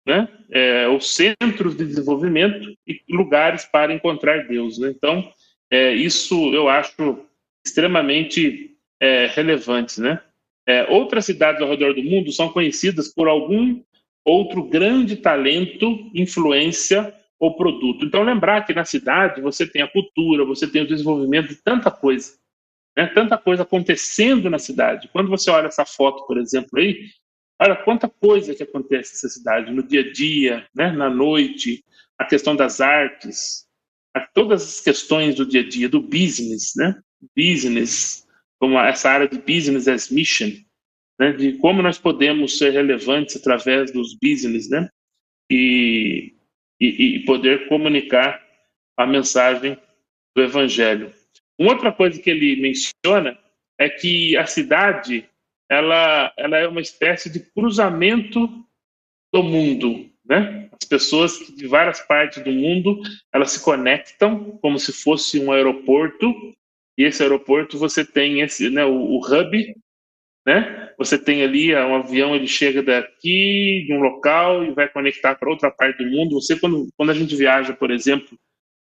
[0.06, 0.28] né?
[0.52, 4.78] É, os centros de desenvolvimento e lugares para encontrar Deus.
[4.78, 4.94] Né?
[4.96, 5.28] Então,
[5.72, 7.26] é, isso eu acho
[7.66, 10.00] extremamente é, relevante.
[10.00, 10.22] Né?
[10.68, 13.82] É, outras cidades ao redor do mundo são conhecidas por algum
[14.24, 18.06] outro grande talento, influência ou produto.
[18.06, 21.92] Então, lembrar que na cidade você tem a cultura, você tem o desenvolvimento de tanta
[21.92, 22.34] coisa.
[22.98, 23.08] Né?
[23.08, 25.10] Tanta coisa acontecendo na cidade.
[25.12, 27.10] Quando você olha essa foto, por exemplo, aí,
[27.60, 31.86] Olha quanta coisa que acontece nessa cidade, no dia a dia, né, na noite,
[32.18, 33.66] a questão das artes,
[34.34, 37.00] todas as questões do dia a dia, do business, né?
[37.36, 38.28] Business,
[38.60, 40.52] como essa área de business as mission,
[41.20, 41.32] né?
[41.32, 44.90] De como nós podemos ser relevantes através dos business, né?
[45.50, 46.34] E,
[46.80, 48.42] e, e poder comunicar
[48.98, 49.78] a mensagem
[50.36, 51.14] do evangelho.
[51.58, 53.38] Uma outra coisa que ele menciona
[53.80, 55.28] é que a cidade
[55.70, 58.48] ela, ela é uma espécie de cruzamento
[59.34, 60.70] do mundo, né?
[60.72, 63.02] As pessoas de várias partes do mundo,
[63.34, 66.34] elas se conectam como se fosse um aeroporto,
[66.98, 69.76] e esse aeroporto você tem esse, né, o, o hub,
[70.46, 70.94] né?
[70.98, 75.36] Você tem ali é, um avião, ele chega daqui, de um local e vai conectar
[75.36, 76.40] para outra parte do mundo.
[76.40, 78.38] Você quando quando a gente viaja, por exemplo,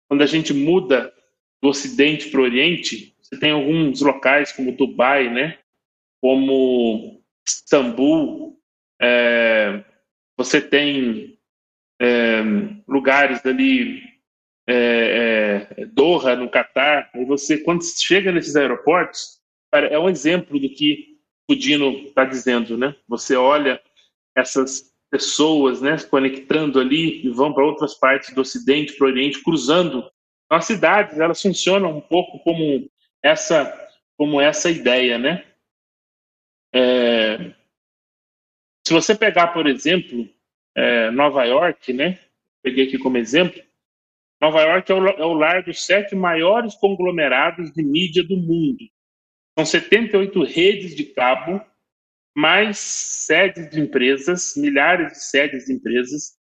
[0.07, 1.11] quando a gente muda
[1.63, 5.57] do Ocidente para o Oriente, você tem alguns locais como Dubai, né?
[6.23, 8.57] como Istambul,
[9.01, 9.83] é,
[10.37, 11.37] você tem
[12.01, 12.41] é,
[12.87, 14.01] lugares ali,
[14.65, 19.41] é, é Doha, no Catar, e você, quando chega nesses aeroportos,
[19.73, 21.17] é um exemplo do que
[21.49, 22.95] o Dino está dizendo, né?
[23.07, 23.81] Você olha
[24.33, 29.43] essas pessoas, né, conectando ali e vão para outras partes do Ocidente, para o Oriente,
[29.43, 30.09] cruzando.
[30.53, 32.87] Então, as cidades, elas funcionam um pouco como
[33.23, 35.43] essa, como essa ideia, né?
[36.71, 37.55] É,
[38.85, 40.29] se você pegar, por exemplo,
[40.77, 42.19] é, Nova York, né?
[42.61, 43.59] Peguei aqui como exemplo.
[44.39, 48.85] Nova York é o, é o lar dos sete maiores conglomerados de mídia do mundo.
[49.57, 51.65] São 78 redes de cabo,
[52.37, 56.37] mais sedes de empresas, milhares de sedes de empresas.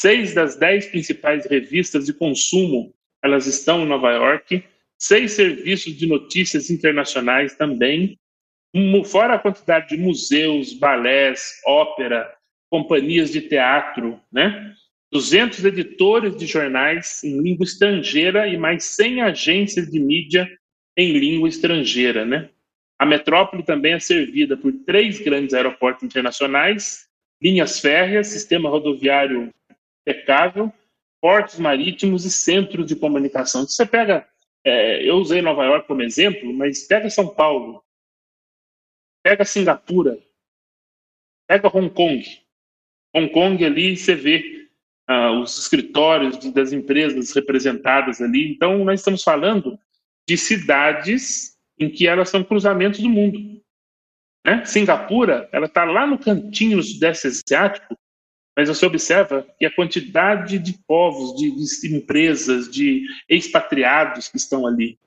[0.00, 2.92] Seis das dez principais revistas de consumo,
[3.22, 4.64] elas estão em Nova York.
[4.98, 8.18] Seis serviços de notícias internacionais também.
[9.04, 12.34] Fora a quantidade de museus, balés, ópera,
[12.70, 14.74] companhias de teatro, né?
[15.12, 20.48] 200 editores de jornais em língua estrangeira e mais 100 agências de mídia
[20.96, 22.48] em língua estrangeira, né?
[22.98, 27.06] A metrópole também é servida por três grandes aeroportos internacionais,
[27.42, 29.50] linhas férreas, sistema rodoviário
[30.00, 30.72] impecável,
[31.22, 33.62] portos marítimos e centros de comunicação.
[33.62, 34.28] Você pega,
[34.64, 37.82] é, eu usei Nova York como exemplo, mas pega São Paulo,
[39.22, 40.18] pega Singapura,
[41.46, 42.42] pega Hong Kong.
[43.14, 44.68] Hong Kong ali você vê
[45.08, 48.50] uh, os escritórios das empresas representadas ali.
[48.50, 49.78] Então, nós estamos falando
[50.28, 53.38] de cidades em que elas são cruzamentos do mundo.
[54.44, 54.64] Né?
[54.64, 57.96] Singapura, ela está lá no cantinho do Sudeste Asiático,
[58.56, 64.66] mas você observa que a quantidade de povos, de, de empresas, de expatriados que estão
[64.66, 64.98] ali.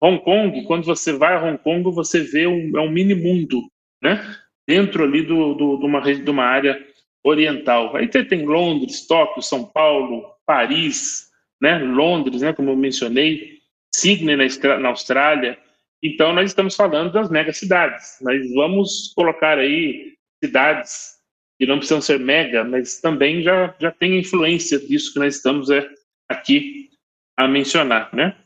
[0.00, 3.62] Hong Kong, quando você vai a Hong Kong, você vê um, é um mini mundo,
[4.02, 4.36] né?
[4.66, 6.86] Dentro ali do, do, de, uma, de uma área
[7.22, 7.96] oriental.
[7.96, 11.30] Aí tem Londres, Tóquio, São Paulo, Paris,
[11.60, 11.78] né?
[11.78, 12.52] Londres, né?
[12.52, 13.58] Como eu mencionei,
[13.94, 15.58] Sydney na, na Austrália.
[16.02, 18.18] Então nós estamos falando das megacidades.
[18.20, 21.13] Nós vamos colocar aí cidades
[21.58, 25.70] que não precisam ser mega, mas também já, já tem influência disso que nós estamos
[25.70, 25.88] é,
[26.28, 26.90] aqui
[27.36, 28.36] a mencionar, né?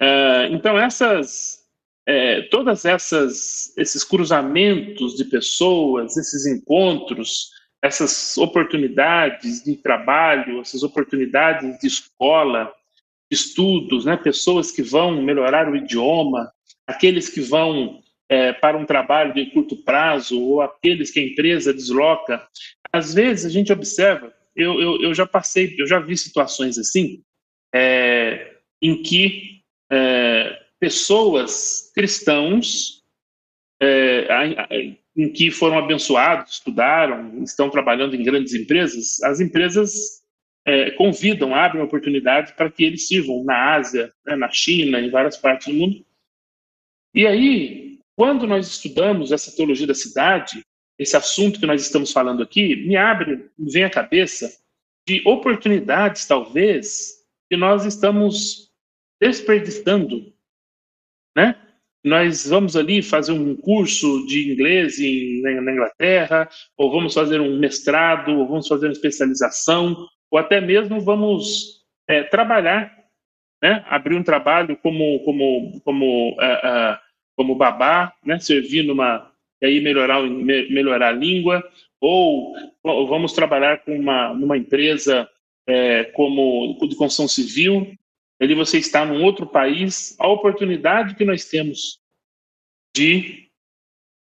[0.00, 1.58] Uh, então essas,
[2.06, 7.50] é, todas essas, esses cruzamentos de pessoas, esses encontros,
[7.82, 12.72] essas oportunidades de trabalho, essas oportunidades de escola,
[13.30, 14.16] estudos, né?
[14.16, 16.50] Pessoas que vão melhorar o idioma,
[16.86, 18.00] aqueles que vão
[18.30, 22.46] é, para um trabalho de curto prazo ou aqueles que a empresa desloca.
[22.92, 27.24] Às vezes a gente observa, eu, eu, eu já passei, eu já vi situações assim,
[27.74, 33.02] é, em que é, pessoas cristãos
[33.82, 34.28] é,
[35.16, 40.22] em que foram abençoados, estudaram, estão trabalhando em grandes empresas, as empresas
[40.64, 45.36] é, convidam, abrem oportunidades para que eles sirvam na Ásia, né, na China, em várias
[45.36, 46.04] partes do mundo.
[47.12, 47.89] E aí
[48.20, 50.62] quando nós estudamos essa teologia da cidade,
[50.98, 54.46] esse assunto que nós estamos falando aqui, me abre, me vem à cabeça
[55.08, 58.70] de oportunidades, talvez, que nós estamos
[59.18, 60.34] desperdiçando,
[61.34, 61.56] né?
[62.04, 66.46] Nós vamos ali fazer um curso de inglês em, na Inglaterra,
[66.76, 69.96] ou vamos fazer um mestrado, ou vamos fazer uma especialização,
[70.30, 72.94] ou até mesmo vamos é, trabalhar,
[73.62, 73.82] né?
[73.88, 77.09] Abrir um trabalho como como como uh, uh,
[77.40, 79.32] como babá, né, servir numa
[79.62, 81.66] e aí melhorar melhorar a língua
[81.98, 85.26] ou, vamos trabalhar com uma numa empresa
[85.66, 87.96] é, como de construção civil,
[88.38, 91.98] ali você está num outro país, a oportunidade que nós temos
[92.94, 93.48] de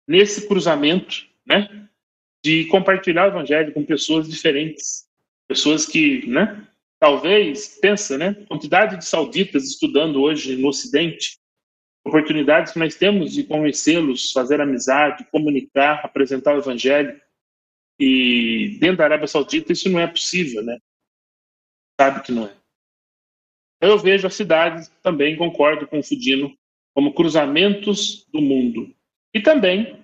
[0.09, 1.89] nesse cruzamento, né,
[2.45, 5.07] de compartilhar o evangelho com pessoas diferentes,
[5.47, 6.67] pessoas que, né,
[6.99, 11.39] talvez pensa, né, quantidade de sauditas estudando hoje no Ocidente,
[12.07, 17.21] oportunidades que nós temos de conhecê-los, fazer amizade, comunicar, apresentar o evangelho.
[17.99, 20.79] E dentro da Arábia Saudita isso não é possível, né?
[22.01, 22.55] Sabe que não é.
[23.81, 26.57] Eu vejo as cidades, também concordo com o Fudino,
[26.95, 28.95] como cruzamentos do mundo.
[29.35, 29.99] E também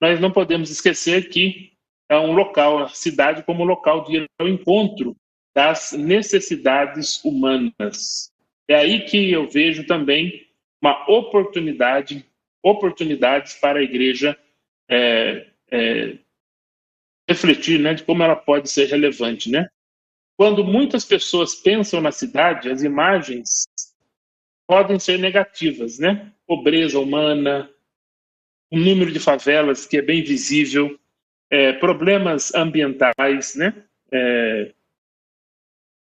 [0.00, 1.72] nós não podemos esquecer que
[2.08, 5.16] é um local, a cidade como local de encontro
[5.54, 8.30] das necessidades humanas.
[8.68, 10.45] É aí que eu vejo também
[10.80, 12.24] uma oportunidade,
[12.62, 14.38] oportunidades para a igreja
[14.88, 16.18] é, é,
[17.28, 19.68] refletir, né, de como ela pode ser relevante, né?
[20.36, 23.66] Quando muitas pessoas pensam na cidade, as imagens
[24.66, 26.32] podem ser negativas, né?
[26.46, 27.70] Pobreza humana,
[28.70, 30.98] um número de favelas que é bem visível,
[31.50, 33.84] é, problemas ambientais, né?
[34.12, 34.74] É,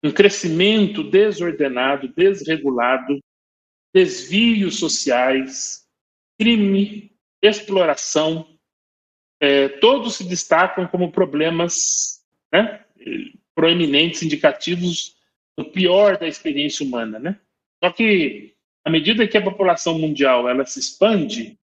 [0.04, 3.20] um crescimento desordenado, desregulado,
[3.94, 5.86] desvios sociais,
[6.40, 8.48] crime, exploração,
[9.40, 12.84] é, todos se destacam como problemas né,
[13.54, 15.16] proeminentes, indicativos
[15.58, 17.20] do pior da experiência humana.
[17.20, 17.40] Né?
[17.84, 21.58] Só que, à medida que a população mundial ela se expande,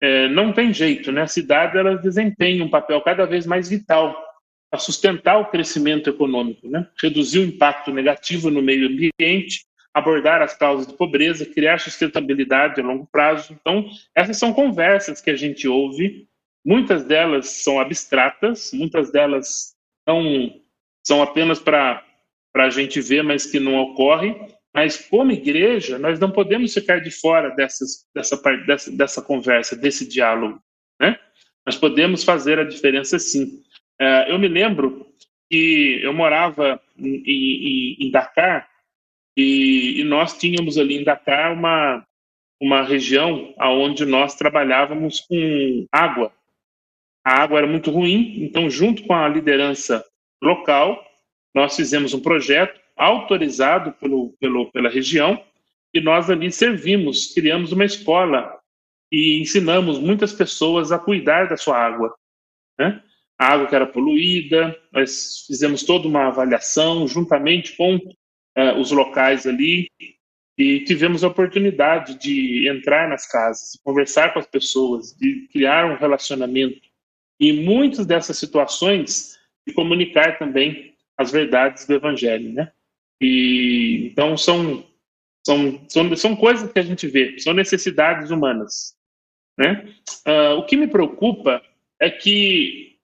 [0.00, 1.22] é, não tem jeito, né?
[1.22, 4.14] A cidade ela desempenha um papel cada vez mais vital
[4.70, 6.86] para sustentar o crescimento econômico, né?
[7.00, 9.64] Reduzir o impacto negativo no meio ambiente
[9.96, 13.56] abordar as causas de pobreza, criar sustentabilidade a longo prazo.
[13.58, 16.28] Então, essas são conversas que a gente ouve,
[16.62, 19.74] muitas delas são abstratas, muitas delas
[20.06, 20.60] não
[21.02, 22.04] são apenas para
[22.54, 24.36] a gente ver, mas que não ocorre.
[24.74, 28.36] Mas, como igreja, nós não podemos ficar de fora dessas, dessa,
[28.66, 30.60] dessa, dessa conversa, desse diálogo.
[31.00, 31.18] Né?
[31.64, 33.62] Nós podemos fazer a diferença sim.
[33.98, 35.06] Uh, eu me lembro
[35.50, 38.68] que eu morava em, em, em Dakar
[39.36, 42.06] e, e, nós tínhamos ali em Dakar uma,
[42.60, 46.32] uma região onde nós trabalhávamos com água.
[47.24, 50.04] A água era muito ruim, então, junto com a liderança
[50.42, 51.04] local,
[51.54, 55.42] nós fizemos um projeto autorizado pelo, pelo, pela região
[55.92, 58.58] e nós ali servimos, criamos uma escola
[59.12, 62.14] e ensinamos muitas pessoas a cuidar da sua água.
[62.78, 63.02] Né?
[63.38, 67.98] A água que era poluída, nós fizemos toda uma avaliação juntamente com
[68.56, 69.90] uh, os locais ali
[70.58, 75.96] e tivemos a oportunidade de entrar nas casas, conversar com as pessoas, de criar um
[75.96, 76.80] relacionamento.
[77.38, 82.72] E muitas dessas situações de comunicar também as verdades do Evangelho, né?
[83.20, 84.84] E então são
[85.46, 88.96] são, são, são coisas que a gente vê, são necessidades humanas.
[89.56, 89.94] Né?
[90.26, 91.62] Uh, o que me preocupa
[92.00, 92.98] é que,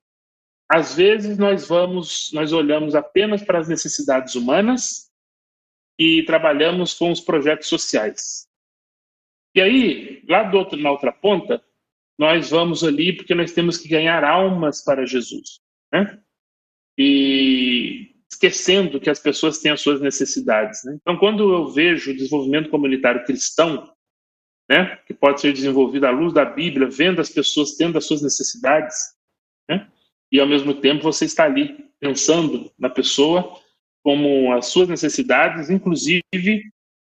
[0.69, 5.12] às vezes, nós vamos, nós olhamos apenas para as necessidades humanas
[6.03, 8.49] e trabalhamos com os projetos sociais.
[9.55, 11.63] E aí, lá do outro, na outra ponta,
[12.19, 15.61] nós vamos ali porque nós temos que ganhar almas para Jesus.
[15.93, 16.21] Né?
[16.99, 20.83] E esquecendo que as pessoas têm as suas necessidades.
[20.85, 20.99] Né?
[21.01, 23.93] Então, quando eu vejo o desenvolvimento comunitário cristão,
[24.69, 28.23] né, que pode ser desenvolvido à luz da Bíblia, vendo as pessoas tendo as suas
[28.23, 28.97] necessidades,
[29.69, 29.87] né,
[30.33, 33.62] e ao mesmo tempo você está ali pensando na pessoa
[34.03, 36.23] como as suas necessidades, inclusive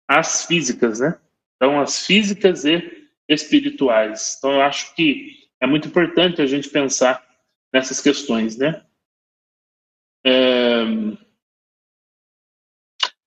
[0.09, 1.18] as físicas, né?
[1.57, 4.36] Então, as físicas e espirituais.
[4.38, 7.24] Então, eu acho que é muito importante a gente pensar
[7.72, 8.84] nessas questões, né?
[10.24, 10.84] É...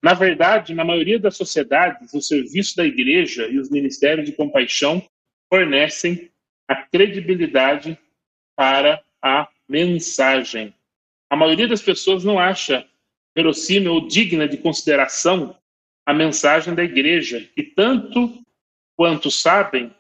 [0.04, 5.04] Na verdade, na maioria das sociedades, o serviço da igreja e os ministérios de compaixão
[5.52, 6.32] fornecem
[6.68, 7.98] a credibilidade
[8.56, 10.74] para a mensagem.
[11.30, 12.88] A maioria das pessoas não acha
[13.36, 15.58] verossímil ou digna de consideração
[16.06, 18.42] a mensagem da igreja, e tanto
[18.96, 19.94] quanto sabem,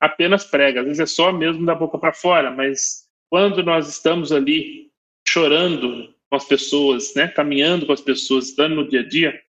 [0.00, 0.80] apenas prega.
[0.80, 4.90] Às vezes é só mesmo da boca para fora, mas quando nós estamos ali
[5.26, 9.40] chorando com as pessoas, né, caminhando com as pessoas, estando no dia a dia,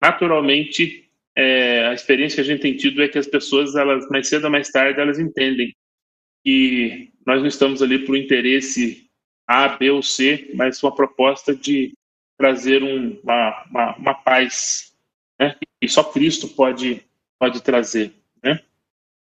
[0.00, 4.28] naturalmente é, a experiência que a gente tem tido é que as pessoas, elas mais
[4.28, 5.74] cedo ou mais tarde, elas entendem
[6.44, 9.06] que nós não estamos ali por interesse
[9.46, 11.92] A, B ou C, mas uma proposta de
[12.40, 14.94] trazer um, uma, uma, uma, paz,
[15.38, 15.54] né?
[15.78, 17.02] E só Cristo pode
[17.38, 18.60] pode trazer, né?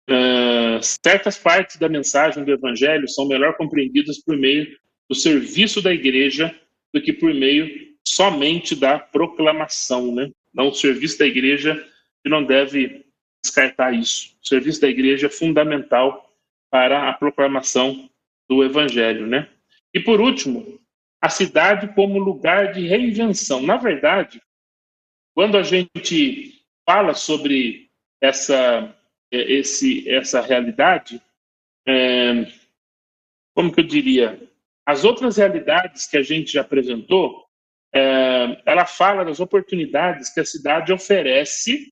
[0.09, 4.77] Uh, certas partes da mensagem do Evangelho são melhor compreendidas por meio
[5.09, 6.53] do serviço da igreja
[6.93, 10.29] do que por meio somente da proclamação, né?
[10.53, 11.81] Não, o serviço da igreja
[12.21, 13.05] que não deve
[13.41, 14.35] descartar isso.
[14.43, 16.35] O serviço da igreja é fundamental
[16.69, 18.09] para a proclamação
[18.49, 19.47] do evangelho, né?
[19.93, 20.79] E por último,
[21.21, 23.61] a cidade como lugar de reinvenção.
[23.61, 24.41] Na verdade,
[25.33, 27.89] quando a gente fala sobre
[28.21, 28.95] essa
[29.31, 31.21] esse essa realidade,
[31.87, 32.45] é,
[33.53, 34.41] como que eu diria,
[34.85, 37.45] as outras realidades que a gente já apresentou,
[37.93, 41.91] é, ela fala das oportunidades que a cidade oferece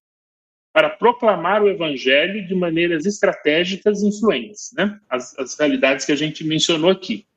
[0.74, 5.00] para proclamar o evangelho de maneiras estratégicas e influentes, né?
[5.08, 7.28] As, as, realidades que a gente mencionou aqui.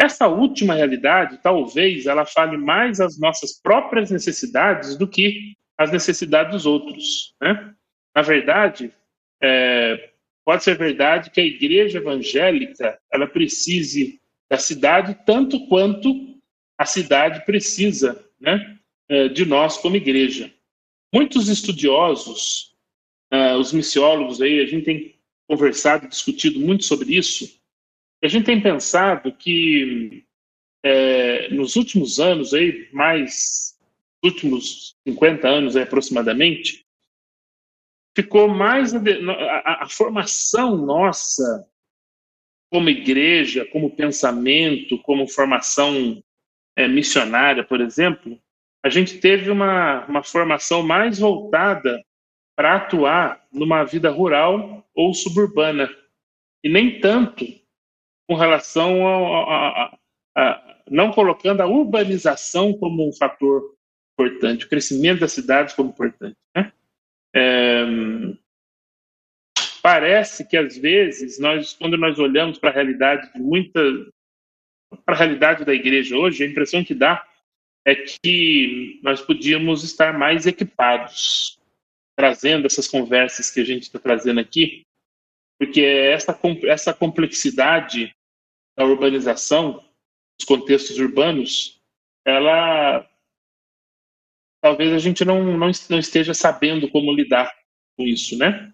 [0.00, 6.52] Essa última realidade, talvez, ela fale mais as nossas próprias necessidades do que as necessidades
[6.52, 7.74] dos outros, né?
[8.16, 8.90] Na verdade,
[9.42, 10.10] é,
[10.42, 16.34] pode ser verdade que a igreja evangélica ela precise da cidade, tanto quanto
[16.78, 20.50] a cidade precisa né, é, de nós como igreja.
[21.12, 22.74] Muitos estudiosos,
[23.30, 25.14] é, os missiólogos aí, a gente tem
[25.46, 27.59] conversado, discutido muito sobre isso,
[28.22, 30.24] a gente tem pensado que
[30.82, 33.78] é, nos últimos anos, aí, mais
[34.22, 36.86] últimos 50 anos aí, aproximadamente,
[38.14, 41.66] ficou mais a, a, a, formação nossa
[42.70, 46.22] como igreja, como pensamento, como formação
[46.76, 48.38] é, missionária, por exemplo,
[48.82, 52.02] a gente teve uma, uma formação mais voltada
[52.56, 55.90] para atuar numa vida rural ou suburbana,
[56.62, 57.59] e nem tanto
[58.30, 59.98] com relação a, a,
[60.36, 63.74] a, não colocando a urbanização como um fator
[64.12, 66.36] importante, o crescimento das cidades como importante.
[66.54, 66.72] Né?
[67.34, 67.82] É,
[69.82, 73.80] parece que às vezes nós, quando nós olhamos para a realidade de muita,
[75.04, 77.26] para a realidade da igreja hoje, a impressão que dá
[77.84, 81.58] é que nós podíamos estar mais equipados,
[82.16, 84.86] trazendo essas conversas que a gente está trazendo aqui,
[85.58, 88.14] porque essa essa complexidade
[88.80, 89.84] da urbanização,
[90.38, 91.78] dos contextos urbanos,
[92.24, 93.06] ela
[94.62, 97.54] talvez a gente não, não, não esteja sabendo como lidar
[97.94, 98.72] com isso, né?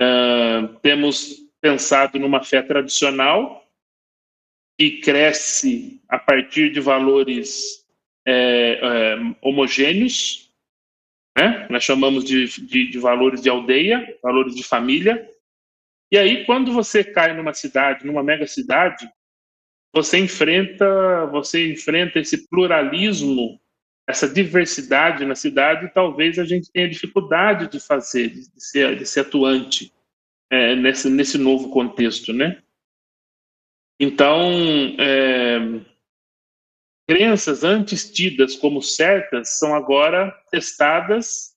[0.00, 3.62] Uh, temos pensado numa fé tradicional
[4.78, 7.86] que cresce a partir de valores
[8.26, 8.32] é,
[8.82, 10.50] é, homogêneos,
[11.36, 11.66] né?
[11.70, 15.30] nós chamamos de, de, de, valores de aldeia, valores de família.
[16.10, 19.08] E aí, quando você cai numa cidade, numa mega cidade,
[19.92, 23.60] você enfrenta, você enfrenta esse pluralismo,
[24.06, 29.06] essa diversidade na cidade, e talvez a gente tenha dificuldade de fazer, de ser, de
[29.06, 29.92] ser atuante
[30.50, 32.62] é, nesse, nesse novo contexto, né?
[33.98, 34.50] Então,
[34.98, 35.58] é,
[37.08, 41.56] crenças antes tidas como certas são agora testadas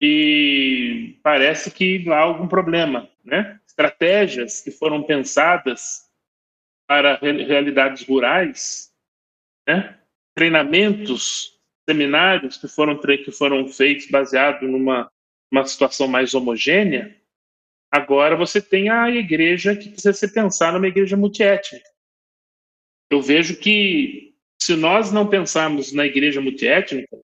[0.00, 3.58] e parece que há algum problema, né?
[3.66, 6.04] Estratégias que foram pensadas
[6.86, 8.92] para realidades rurais,
[9.66, 9.98] né?
[10.34, 11.58] treinamentos,
[11.88, 15.10] seminários que foram, que foram feitos baseado numa
[15.50, 17.16] uma situação mais homogênea,
[17.90, 21.88] agora você tem a igreja que precisa ser pensada numa igreja multiétnica.
[23.08, 27.16] Eu vejo que se nós não pensarmos na igreja multiétnica,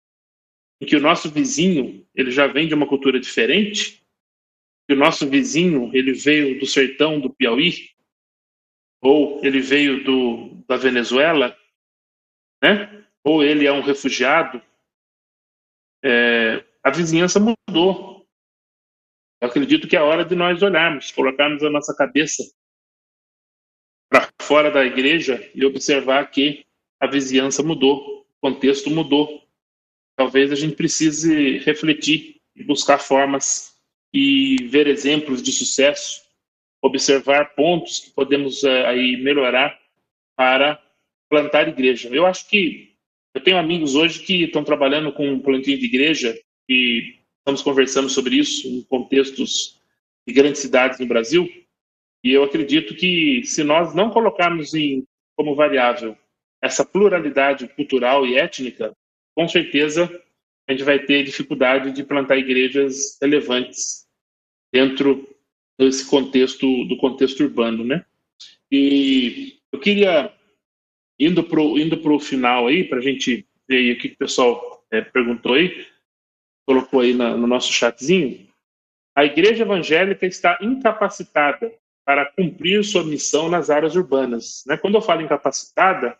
[0.80, 4.00] em que o nosso vizinho ele já vem de uma cultura diferente,
[4.88, 7.90] que o nosso vizinho ele veio do sertão do Piauí,
[9.01, 11.57] ou ele veio do, da Venezuela,
[12.62, 13.05] né?
[13.24, 14.62] ou ele é um refugiado,
[16.05, 18.26] é, a vizinhança mudou.
[19.40, 22.42] Eu acredito que é hora de nós olharmos, colocarmos a nossa cabeça
[24.11, 26.66] para fora da igreja e observar que
[26.98, 29.42] a vizinhança mudou, o contexto mudou.
[30.16, 33.74] Talvez a gente precise refletir e buscar formas
[34.12, 36.30] e ver exemplos de sucesso
[36.83, 39.78] observar pontos que podemos uh, aí melhorar
[40.37, 40.81] para
[41.28, 42.09] plantar igreja.
[42.09, 42.91] Eu acho que
[43.35, 46.37] eu tenho amigos hoje que estão trabalhando com plantio de igreja
[46.68, 49.81] e estamos conversando sobre isso em contextos
[50.26, 51.49] de grandes cidades no Brasil.
[52.24, 55.05] E eu acredito que se nós não colocarmos em,
[55.37, 56.16] como variável
[56.62, 58.95] essa pluralidade cultural e étnica,
[59.35, 60.11] com certeza
[60.68, 64.07] a gente vai ter dificuldade de plantar igrejas relevantes
[64.72, 65.26] dentro
[65.81, 68.05] desse contexto do contexto urbano, né?
[68.70, 70.31] E eu queria
[71.18, 75.01] indo pro indo pro final aí para a gente ver o que o pessoal é,
[75.01, 75.87] perguntou aí,
[76.66, 78.47] colocou aí na, no nosso chatzinho.
[79.16, 81.72] A igreja evangélica está incapacitada
[82.05, 84.62] para cumprir sua missão nas áreas urbanas.
[84.66, 84.76] Né?
[84.76, 86.16] Quando eu falo incapacitada,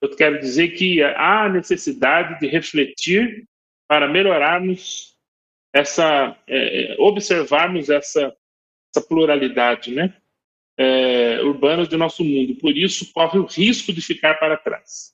[0.00, 3.46] eu quero dizer que há necessidade de refletir
[3.88, 5.16] para melhorarmos
[5.72, 8.34] essa, é, observarmos essa
[8.94, 10.14] essa pluralidade né,
[10.78, 12.54] é, urbana do nosso mundo.
[12.56, 15.12] Por isso, corre o risco de ficar para trás.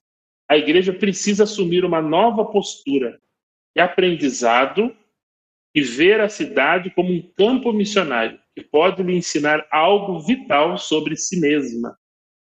[0.49, 3.19] A igreja precisa assumir uma nova postura
[3.75, 4.95] de aprendizado
[5.75, 11.17] e ver a cidade como um campo missionário que pode lhe ensinar algo vital sobre
[11.17, 11.97] si mesma.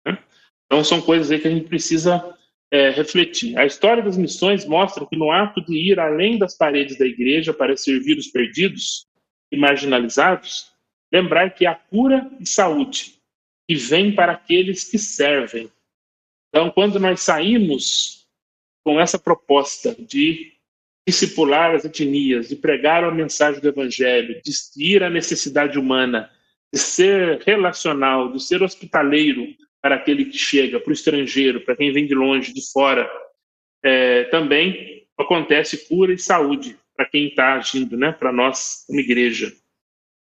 [0.06, 0.18] Né?
[0.66, 2.36] Então, são coisas aí que a gente precisa
[2.72, 3.56] é, refletir.
[3.58, 7.54] A história das missões mostra que no ato de ir além das paredes da igreja
[7.54, 9.06] para servir os perdidos
[9.52, 10.73] e marginalizados,
[11.14, 13.14] lembrar que há cura e saúde
[13.68, 15.70] que vem para aqueles que servem.
[16.50, 18.28] Então, quando nós saímos
[18.84, 20.54] com essa proposta de
[21.08, 26.30] discipular as etnias, de pregar a mensagem do evangelho, de ir à necessidade humana,
[26.74, 29.48] de ser relacional, de ser hospitaleiro
[29.82, 33.10] para aquele que chega, para o estrangeiro, para quem vem de longe, de fora,
[33.84, 39.54] é, também acontece cura e saúde para quem está agindo, né, para nós como igreja.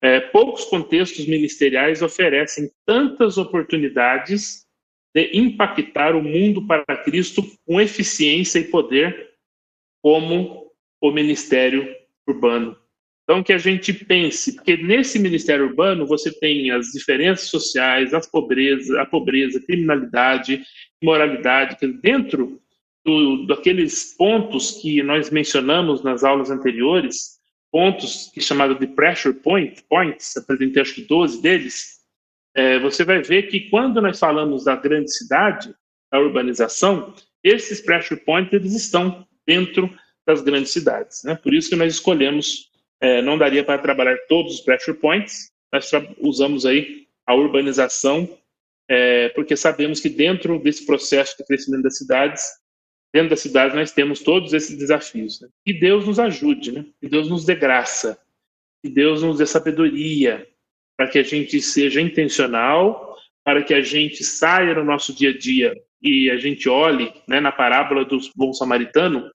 [0.02, 4.66] É, poucos contextos ministeriais oferecem tantas oportunidades
[5.14, 9.30] de impactar o mundo para Cristo com eficiência e poder
[10.02, 11.88] como o ministério
[12.26, 12.76] urbano.
[13.22, 18.26] Então, que a gente pense, porque nesse ministério urbano você tem as diferenças sociais, as
[18.26, 20.62] pobreza, a pobreza, criminalidade,
[21.02, 22.60] moralidade, que dentro
[23.04, 27.40] do, daqueles pontos que nós mencionamos nas aulas anteriores,
[27.72, 32.02] pontos que é chamado de pressure point, points, apresentei acho que 12 deles,
[32.54, 35.74] é, você vai ver que quando nós falamos da grande cidade,
[36.12, 39.90] da urbanização, esses pressure points eles estão dentro
[40.26, 41.22] das grandes cidades.
[41.24, 41.34] Né?
[41.34, 42.70] Por isso que nós escolhemos,
[43.00, 48.28] é, não daria para trabalhar todos os pressure points, nós usamos aí a urbanização,
[48.86, 52.42] é, porque sabemos que dentro desse processo de crescimento das cidades,
[53.12, 55.40] dentro da cidade nós temos todos esses desafios.
[55.40, 55.48] Né?
[55.64, 56.86] Que Deus nos ajude, né?
[57.00, 58.18] que Deus nos dê graça,
[58.82, 60.46] que Deus nos dê sabedoria,
[60.96, 65.36] para que a gente seja intencional, para que a gente saia no nosso dia a
[65.36, 69.30] dia e a gente olhe né, na parábola do bom samaritano,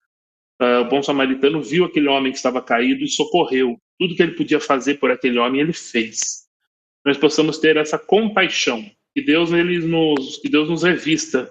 [0.62, 3.78] uh, o bom samaritano viu aquele homem que estava caído e socorreu.
[3.98, 6.46] Tudo que ele podia fazer por aquele homem, ele fez.
[7.06, 8.84] Nós possamos ter essa compaixão,
[9.16, 11.50] que Deus, ele nos, que Deus nos revista,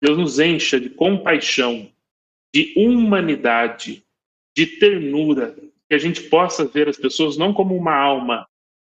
[0.00, 1.90] Deus nos encha de compaixão,
[2.54, 4.04] de humanidade,
[4.56, 5.56] de ternura,
[5.88, 8.46] que a gente possa ver as pessoas não como uma alma,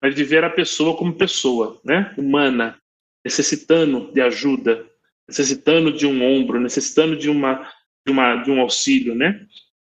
[0.01, 2.13] mas de ver a pessoa como pessoa, né?
[2.17, 2.79] humana,
[3.23, 4.87] necessitando de ajuda,
[5.27, 7.71] necessitando de um ombro, necessitando de uma
[8.05, 9.45] de, uma, de um auxílio, né?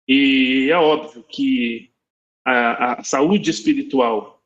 [0.06, 1.90] E é óbvio que
[2.44, 4.42] a, a saúde espiritual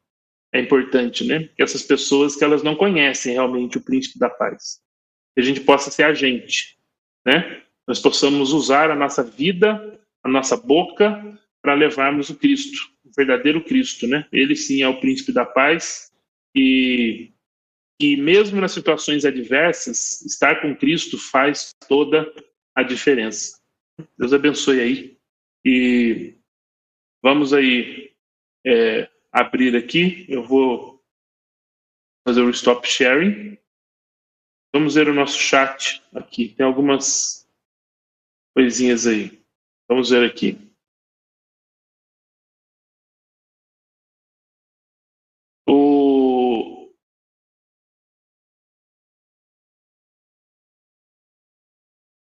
[0.52, 1.48] é importante, né?
[1.56, 4.80] Que essas pessoas que elas não conhecem realmente o príncipe da paz,
[5.34, 6.78] que a gente possa ser agente,
[7.24, 7.62] né?
[7.86, 13.64] Nós possamos usar a nossa vida, a nossa boca para levarmos o Cristo, o verdadeiro
[13.64, 14.26] Cristo, né?
[14.32, 16.12] Ele sim é o príncipe da paz
[16.54, 17.32] e
[18.00, 22.32] que mesmo nas situações adversas, estar com Cristo faz toda
[22.74, 23.60] a diferença.
[24.16, 25.18] Deus abençoe aí.
[25.64, 26.34] E
[27.20, 28.12] vamos aí
[28.64, 30.24] é, abrir aqui.
[30.28, 31.02] Eu vou
[32.26, 33.58] fazer o stop sharing.
[34.72, 36.54] Vamos ver o nosso chat aqui.
[36.54, 37.48] Tem algumas
[38.54, 39.42] coisinhas aí.
[39.88, 40.68] Vamos ver aqui.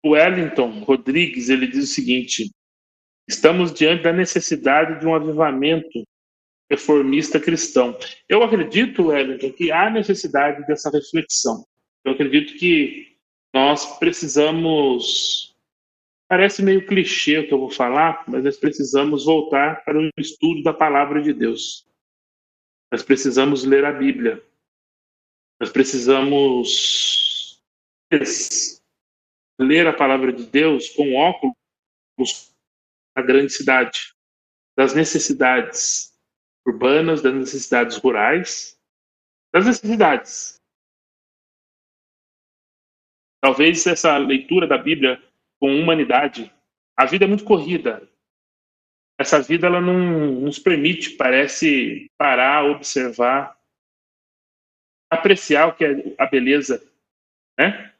[0.04, 2.50] O Wellington Rodrigues ele diz o seguinte:
[3.26, 6.04] estamos diante da necessidade de um avivamento
[6.70, 7.98] reformista cristão.
[8.28, 11.64] Eu acredito, Wellington, que há necessidade dessa reflexão.
[12.04, 13.16] Eu acredito que
[13.52, 15.56] nós precisamos.
[16.28, 20.62] Parece meio clichê o que eu vou falar, mas nós precisamos voltar para o estudo
[20.62, 21.86] da palavra de Deus.
[22.90, 24.42] Nós precisamos ler a Bíblia.
[25.60, 27.62] Nós precisamos
[29.58, 32.54] ler a palavra de Deus com óculos
[33.16, 34.14] da grande cidade,
[34.76, 36.12] das necessidades
[36.66, 38.80] urbanas, das necessidades rurais,
[39.52, 40.60] das necessidades.
[43.44, 45.22] Talvez essa leitura da Bíblia
[45.60, 46.50] com humanidade,
[46.96, 48.08] a vida é muito corrida.
[49.18, 53.54] Essa vida ela não nos permite, parece, parar, observar,
[55.10, 56.90] apreciar o que é a beleza,
[57.58, 57.92] né?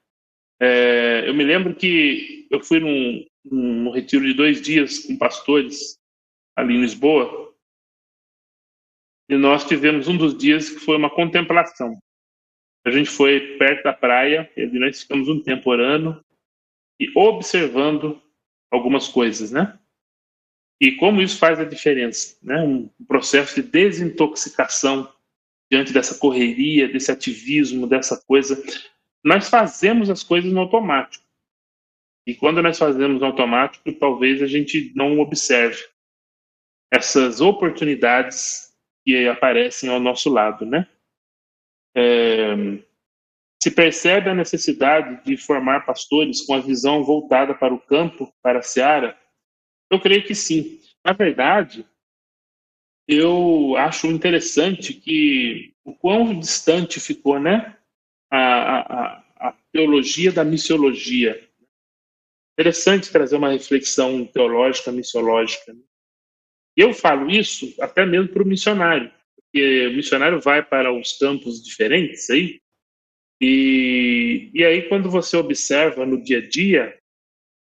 [0.58, 6.00] É, eu me lembro que eu fui num, num retiro de dois dias com pastores
[6.56, 7.54] ali em Lisboa
[9.28, 12.00] e nós tivemos um dos dias que foi uma contemplação.
[12.84, 16.22] A gente foi perto da praia e nós ficamos um tempo orando
[17.00, 18.20] e observando
[18.70, 19.78] algumas coisas, né?
[20.80, 22.60] E como isso faz a diferença, né?
[22.60, 25.10] Um processo de desintoxicação
[25.70, 28.62] diante dessa correria, desse ativismo, dessa coisa
[29.24, 31.24] nós fazemos as coisas no automático.
[32.26, 35.82] E quando nós fazemos no automático, talvez a gente não observe
[36.92, 38.72] essas oportunidades
[39.04, 40.86] que aparecem ao nosso lado, né?
[41.96, 42.54] É,
[43.62, 48.58] se percebe a necessidade de formar pastores com a visão voltada para o campo, para
[48.58, 49.18] a seara?
[49.90, 50.80] Eu creio que sim.
[51.04, 51.86] Na verdade,
[53.06, 57.76] eu acho interessante que o quão distante ficou, né?
[58.34, 61.48] a, a, a teologia da missiologia.
[62.58, 65.74] Interessante trazer uma reflexão teológica, missiológica.
[66.76, 69.12] Eu falo isso até mesmo para o missionário,
[69.62, 72.60] o missionário vai para os campos diferentes aí,
[73.40, 76.98] e, e aí quando você observa no dia a dia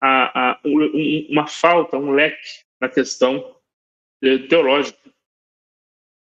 [0.00, 3.56] a, a, um, uma falta, um leque na questão
[4.22, 4.98] eh, teológica.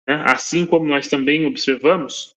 [0.08, 0.24] Né?
[0.28, 2.36] Assim como nós também observamos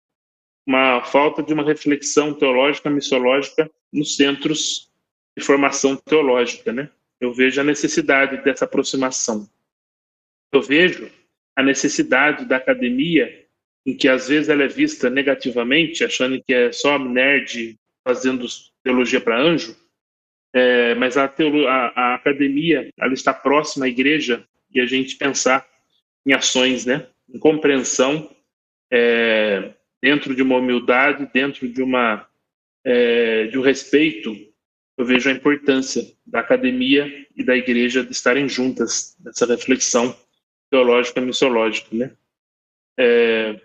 [0.66, 4.92] uma falta de uma reflexão teológica, missiológica nos centros
[5.38, 6.90] de formação teológica, né?
[7.20, 9.50] Eu vejo a necessidade dessa aproximação.
[10.52, 11.10] Eu vejo
[11.56, 13.46] a necessidade da academia,
[13.86, 18.46] em que às vezes ela é vista negativamente, achando que é só nerd fazendo
[18.84, 19.76] teologia para anjo,
[20.54, 25.16] é, mas a, teolo, a, a, academia ela está próxima à igreja e a gente
[25.16, 25.66] pensar
[26.26, 27.08] em ações, né?
[27.34, 28.30] Em compreensão
[28.92, 32.28] é, dentro de uma humildade, dentro de uma
[32.84, 34.36] é, de um respeito
[34.98, 40.16] eu vejo a importância da academia e da igreja de estarem juntas nessa reflexão
[40.72, 42.18] teológica e missiológica, né?
[42.98, 43.62] É...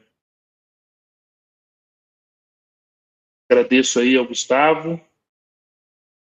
[3.48, 5.00] Agradeço aí ao Gustavo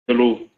[0.07, 0.49] pelo,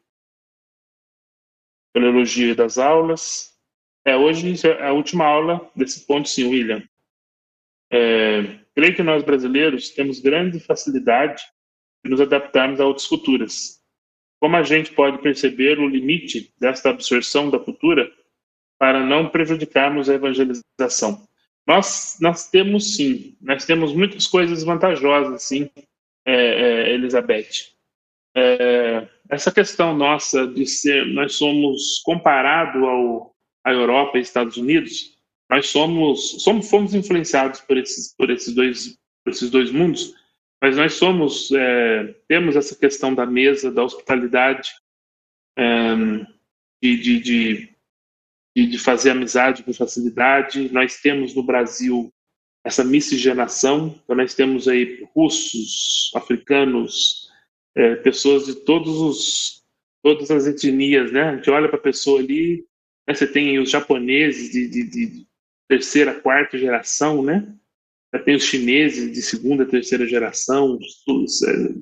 [1.94, 3.56] pelo elogio das aulas.
[4.04, 6.86] É, hoje é a última aula desse ponto, sim, William.
[7.90, 11.42] É, creio que nós brasileiros temos grande facilidade
[12.04, 13.76] de nos adaptarmos a outras culturas
[14.40, 18.10] como a gente pode perceber o limite desta absorção da cultura
[18.78, 21.26] para não prejudicarmos a evangelização?
[21.66, 25.68] Nós, nós temos sim, nós temos muitas coisas vantajosas, sim,
[26.24, 27.74] é, é, Elizabeth.
[28.36, 35.18] É, essa questão nossa de ser, nós somos comparado ao à Europa e Estados Unidos,
[35.50, 40.14] nós somos, somos fomos influenciados por esses por esses dois por esses dois mundos,
[40.62, 44.70] mas nós somos, é, temos essa questão da mesa, da hospitalidade,
[45.58, 45.94] é,
[46.82, 47.75] de, de,
[48.56, 50.72] de, de, fazer amizade com facilidade.
[50.72, 52.10] Nós temos no Brasil
[52.64, 57.28] essa miscigenação, então nós temos aí russos, africanos,
[57.76, 59.62] é, pessoas de todos os,
[60.02, 61.22] todas as etnias, né?
[61.30, 62.64] A gente olha para a pessoa ali,
[63.06, 63.14] né?
[63.14, 65.26] você tem os japoneses de, de, de
[65.68, 67.46] terceira, quarta geração, né?
[68.24, 71.74] tem os chineses de segunda, terceira geração, os, é,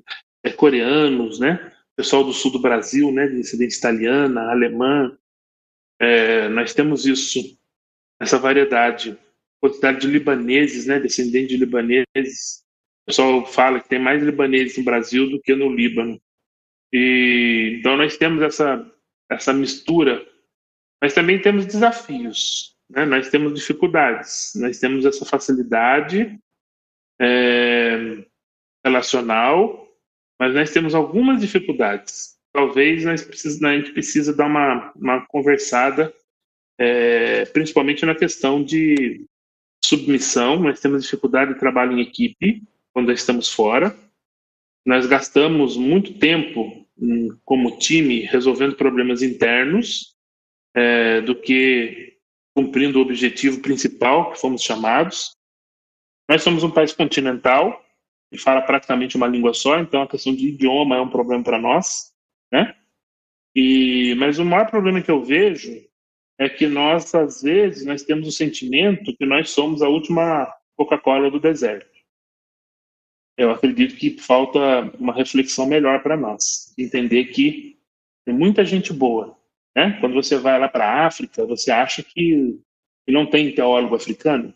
[0.44, 1.72] é, coreanos, né?
[1.96, 3.28] Pessoal do sul do Brasil, né?
[3.28, 5.16] De descendência italiana, alemã.
[6.00, 7.40] É, nós temos isso,
[8.20, 9.16] essa variedade.
[9.60, 11.00] Quantidade de libaneses, né?
[11.00, 12.64] Descendentes de libaneses.
[13.02, 16.20] O pessoal fala que tem mais libaneses no Brasil do que no Líbano.
[16.92, 18.90] E, então nós temos essa,
[19.30, 20.24] essa mistura,
[21.02, 22.76] mas também temos desafios.
[22.88, 23.04] Né?
[23.04, 26.38] Nós temos dificuldades, nós temos essa facilidade
[27.20, 28.24] é,
[28.84, 29.88] relacional,
[30.38, 32.33] mas nós temos algumas dificuldades.
[32.54, 36.14] Talvez nós precisa, a gente precisa dar uma, uma conversada,
[36.78, 39.26] é, principalmente na questão de
[39.84, 40.60] submissão.
[40.60, 42.62] Nós temos dificuldade de trabalho em equipe
[42.92, 43.94] quando estamos fora.
[44.86, 50.14] Nós gastamos muito tempo hum, como time resolvendo problemas internos
[50.76, 52.18] é, do que
[52.56, 55.34] cumprindo o objetivo principal que fomos chamados.
[56.30, 57.84] Nós somos um país continental
[58.30, 61.58] e fala praticamente uma língua só, então a questão de idioma é um problema para
[61.58, 62.13] nós,
[62.52, 62.74] né?
[63.54, 65.84] E mas o maior problema que eu vejo
[66.38, 71.30] é que nós às vezes nós temos o sentimento que nós somos a última Coca-Cola
[71.30, 71.94] do deserto.
[73.36, 74.58] Eu acredito que falta
[74.98, 77.78] uma reflexão melhor para nós, entender que
[78.24, 79.36] tem muita gente boa,
[79.76, 79.98] né?
[80.00, 82.60] Quando você vai lá para a África, você acha que,
[83.04, 84.54] que não tem teólogo africano,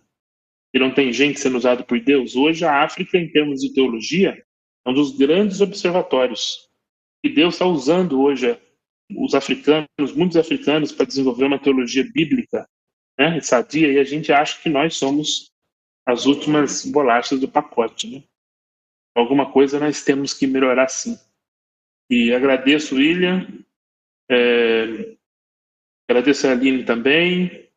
[0.72, 2.36] que não tem gente sendo usada por Deus.
[2.36, 4.42] Hoje, a África, em termos de teologia,
[4.86, 6.67] é um dos grandes observatórios.
[7.24, 8.58] E Deus está usando hoje
[9.16, 12.68] os africanos, muitos africanos, para desenvolver uma teologia bíblica
[13.18, 15.50] né, sadia, e a gente acha que nós somos
[16.06, 18.08] as últimas bolachas do pacote.
[18.08, 18.24] Né?
[19.14, 21.18] Alguma coisa nós temos que melhorar sim.
[22.10, 23.46] E agradeço, William,
[24.30, 25.16] é,
[26.08, 27.68] agradeço a Aline também,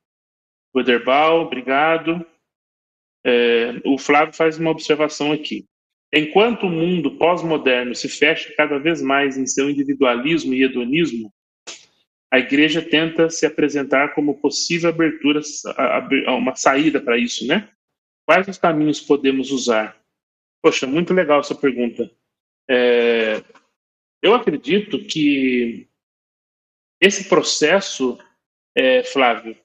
[0.74, 2.26] o Ederbal, obrigado.
[3.26, 5.66] É, o Flávio faz uma observação aqui.
[6.14, 11.34] Enquanto o mundo pós-moderno se fecha cada vez mais em seu individualismo e hedonismo,
[12.30, 15.42] a igreja tenta se apresentar como possível abertura,
[16.28, 17.70] uma saída para isso, né?
[18.26, 19.98] Quais os caminhos podemos usar?
[20.62, 22.10] Poxa, muito legal essa pergunta.
[22.70, 23.44] É,
[24.22, 25.88] eu acredito que
[27.02, 28.18] esse processo,
[28.76, 29.58] é, Flávio,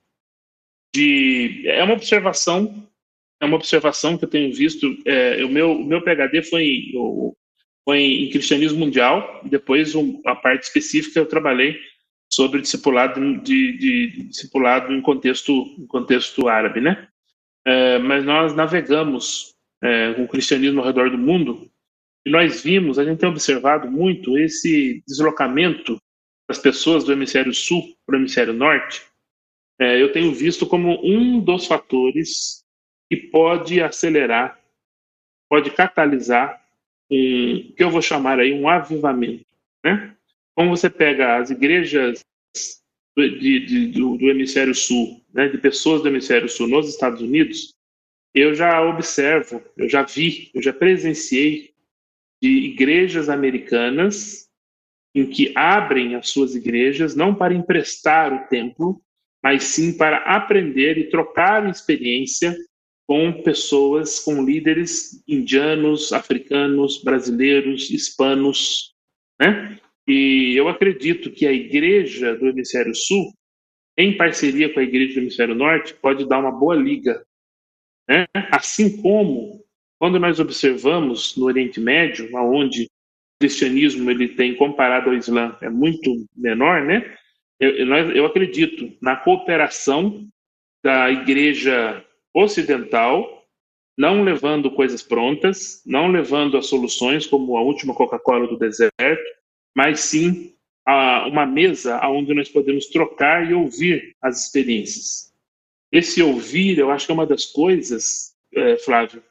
[0.94, 2.88] de, é uma observação,
[3.40, 4.96] é uma observação que eu tenho visto.
[5.04, 7.32] É, o meu o meu PhD foi em,
[7.84, 9.40] foi em cristianismo mundial.
[9.44, 11.78] Depois um, a parte específica eu trabalhei
[12.32, 17.08] sobre discipulado de, de discipulado em contexto em contexto árabe, né?
[17.66, 21.70] É, mas nós navegamos é, com o cristianismo ao redor do mundo
[22.26, 25.96] e nós vimos, a gente tem observado muito esse deslocamento
[26.48, 29.00] das pessoas do hemisfério sul para o hemisfério norte,
[29.80, 32.64] é, eu tenho visto como um dos fatores
[33.10, 34.58] que pode acelerar,
[35.48, 36.62] pode catalisar
[37.10, 39.44] um que eu vou chamar aí um avivamento,
[39.84, 40.14] né?
[40.54, 42.24] Como você pega as igrejas
[43.16, 47.20] do, de, de, do, do hemisfério sul, né, de pessoas do hemisfério sul nos Estados
[47.20, 47.74] Unidos,
[48.34, 51.74] eu já observo, eu já vi, eu já presenciei
[52.42, 54.46] de igrejas americanas
[55.14, 59.00] em que abrem as suas igrejas não para emprestar o templo,
[59.42, 62.54] mas sim para aprender e trocar experiência
[63.06, 68.92] com pessoas, com líderes indianos, africanos, brasileiros, hispanos,
[69.40, 69.78] né?
[70.08, 73.32] E eu acredito que a igreja do Hemisfério Sul,
[73.98, 77.24] em parceria com a igreja do Hemisfério Norte, pode dar uma boa liga.
[78.08, 78.26] Né?
[78.52, 79.64] Assim como
[79.98, 82.88] quando nós observamos no Oriente Médio, onde o
[83.40, 87.16] cristianismo ele tem comparado ao Islã é muito menor, né?
[87.58, 90.28] Eu, eu, eu acredito na cooperação
[90.84, 92.04] da igreja
[92.36, 93.46] ocidental,
[93.96, 99.24] não levando coisas prontas, não levando as soluções como a última Coca-Cola do deserto,
[99.74, 100.54] mas sim
[100.84, 105.32] a, uma mesa onde nós podemos trocar e ouvir as experiências.
[105.90, 109.22] Esse ouvir, eu acho que é uma das coisas, é, Flávio,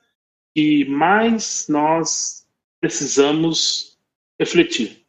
[0.56, 2.48] que mais nós
[2.82, 3.99] precisamos
[4.40, 5.06] refletir.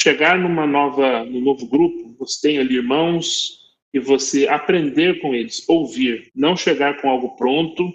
[0.00, 5.66] Chegar numa nova, num novo grupo, você tem ali irmãos e você aprender com eles,
[5.68, 7.92] ouvir, não chegar com algo pronto,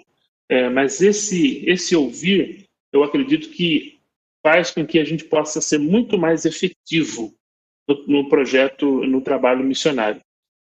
[0.48, 3.98] é, mas esse esse ouvir, eu acredito que
[4.42, 7.34] faz com que a gente possa ser muito mais efetivo
[7.88, 10.20] no, no projeto, no trabalho missionário.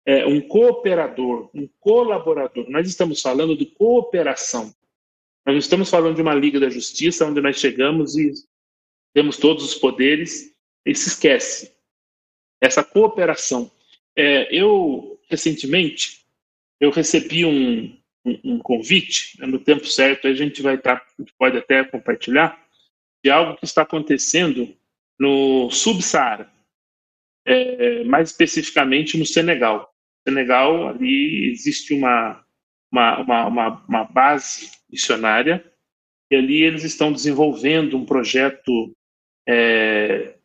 [0.06, 2.70] É, um cooperador, um colaborador.
[2.70, 4.74] Nós estamos falando de cooperação.
[5.46, 8.32] Nós não estamos falando de uma Liga da Justiça, onde nós chegamos e
[9.14, 10.54] temos todos os poderes
[10.86, 11.74] e se esquece.
[12.62, 13.70] Essa cooperação.
[14.16, 16.26] É, eu, recentemente,
[16.80, 21.06] eu recebi um, um, um convite, né, no tempo certo a gente vai estar, tá,
[21.38, 22.60] pode até compartilhar,
[23.24, 24.74] de algo que está acontecendo
[25.20, 26.50] no Subsaara,
[27.46, 29.94] é, mais especificamente no Senegal.
[30.26, 32.44] No Senegal, ali existe uma,
[32.92, 35.66] uma, uma, uma, base missionária,
[36.30, 38.96] e ali eles estão desenvolvendo um projeto
[39.48, 40.36] é,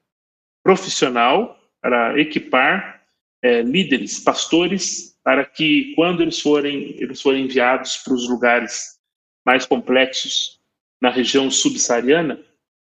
[0.62, 3.01] profissional para equipar
[3.43, 8.98] é, líderes, pastores, para que quando eles forem, eles forem enviados para os lugares
[9.44, 10.60] mais complexos
[11.01, 12.40] na região subsaariana,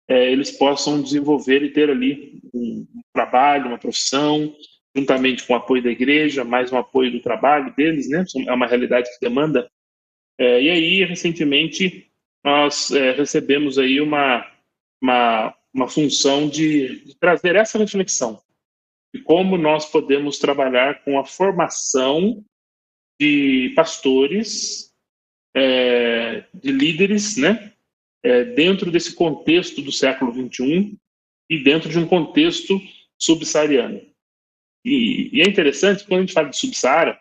[0.08, 4.54] é, eles possam desenvolver e ter ali um, trabalho, uma profissão,
[4.96, 8.24] juntamente com o apoio da igreja, mais um apoio do trabalho deles, né?
[8.46, 9.70] É uma realidade que demanda.
[10.38, 12.10] É, e aí, recentemente,
[12.42, 14.46] nós é, recebemos aí uma,
[15.02, 18.40] uma, uma função de, de, trazer essa reflexão
[19.28, 22.42] como nós podemos trabalhar com a formação
[23.20, 24.90] de pastores,
[25.54, 27.74] é, de líderes, né?
[28.24, 30.96] É, dentro desse contexto do século 21
[31.50, 32.80] e dentro de um contexto
[33.20, 34.00] subsaariano.
[34.82, 37.20] E, e, é interessante, quando a gente fala de Subsaara,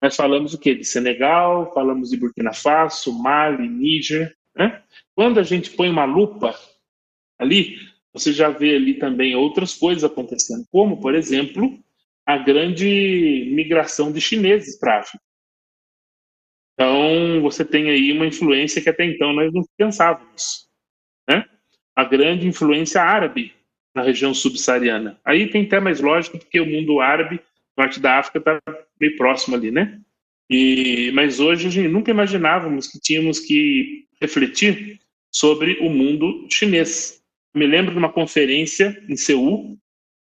[0.00, 0.72] nós falamos o quê?
[0.72, 4.36] De Senegal, falamos de Burkina Faso, Mali, Níger.
[4.54, 4.80] Né?
[5.16, 6.54] Quando a gente põe uma lupa
[7.40, 7.76] ali,
[8.14, 11.76] você já vê ali também outras coisas acontecendo, como, por exemplo,
[12.24, 15.24] a grande migração de chineses para a África.
[16.74, 20.68] Então, você tem aí uma influência que até então nós não pensávamos.
[21.28, 21.44] Né?
[21.94, 23.52] A grande influência árabe
[23.94, 25.20] na região subsaariana.
[25.24, 27.40] Aí tem até mais lógico, porque o mundo árabe,
[27.76, 28.60] norte da África, está
[29.00, 30.00] meio próximo ali, né?
[30.50, 35.00] E, mas hoje a gente nunca imaginávamos que tínhamos que refletir
[35.32, 37.23] sobre o mundo chinês.
[37.54, 39.78] Me lembro de uma conferência em Seul,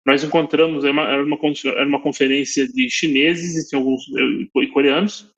[0.05, 5.33] nós encontramos, era uma, era uma, conferência de chineses e alguns e coreanos,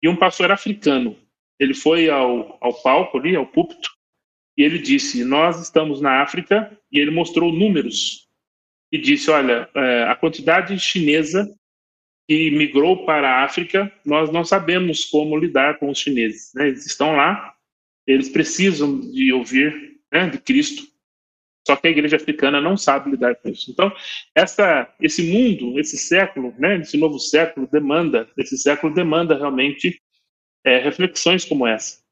[0.00, 1.16] e um pastor africano.
[1.58, 3.90] Ele foi ao, ao palco ali, ao púlpito,
[4.56, 8.28] e ele disse: Nós estamos na África, e ele mostrou números
[8.92, 11.52] e disse: Olha, é, a quantidade chinesa
[12.28, 16.52] que migrou para a África, nós não sabemos como lidar com os chineses.
[16.54, 16.68] Né?
[16.68, 17.54] Eles estão lá,
[18.06, 20.86] eles precisam de ouvir né, de Cristo,
[21.66, 23.70] só que a igreja africana não sabe lidar com isso.
[23.70, 23.92] Então,
[24.34, 30.00] essa, esse mundo, esse século, né, esse novo século demanda, esse século demanda realmente
[30.64, 32.06] é, reflexões como essa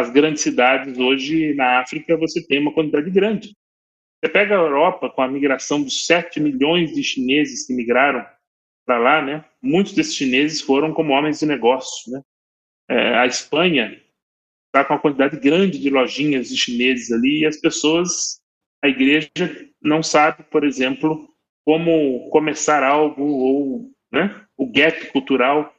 [0.00, 3.54] as grandes cidades hoje na África você tem uma quantidade grande.
[4.22, 8.24] Você pega a Europa com a migração dos 7 milhões de chineses que migraram
[8.86, 9.44] para lá, né?
[9.62, 12.22] Muitos desses chineses foram como homens de negócio, né?
[12.88, 14.00] É, a Espanha
[14.66, 18.39] está com uma quantidade grande de lojinhas de chineses ali e as pessoas,
[18.82, 19.30] a igreja
[19.80, 21.28] não sabe, por exemplo,
[21.64, 24.44] como começar algo ou, né?
[24.56, 25.74] O gap cultural,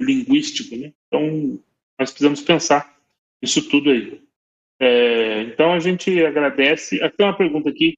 [0.00, 0.92] linguístico, né?
[1.06, 1.58] Então
[1.98, 2.94] nós precisamos pensar
[3.42, 4.20] isso tudo aí.
[4.80, 7.02] É, então a gente agradece.
[7.02, 7.96] Aqui tem uma pergunta aqui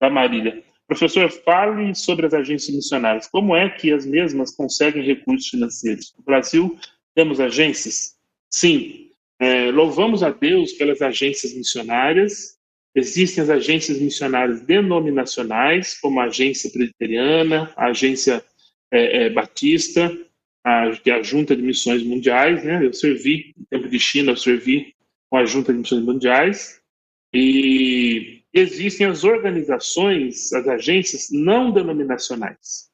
[0.00, 0.62] da Marília.
[0.86, 3.26] Professor, fale sobre as agências missionárias.
[3.26, 6.14] Como é que as mesmas conseguem recursos financeiros?
[6.16, 6.78] No Brasil,
[7.14, 8.16] temos agências?
[8.50, 9.10] Sim.
[9.40, 12.58] É, louvamos a Deus pelas agências missionárias.
[12.94, 18.44] Existem as agências missionárias denominacionais, como a Agência Presbiteriana, a Agência
[18.92, 20.16] é, é Batista,
[20.64, 22.84] a, é a Junta de Missões Mundiais, né?
[22.84, 24.94] Eu servi, no tempo de China, eu servi
[25.28, 26.80] com a Junta de Missões Mundiais.
[27.34, 32.88] E, existem as organizações, as agências não denominacionais.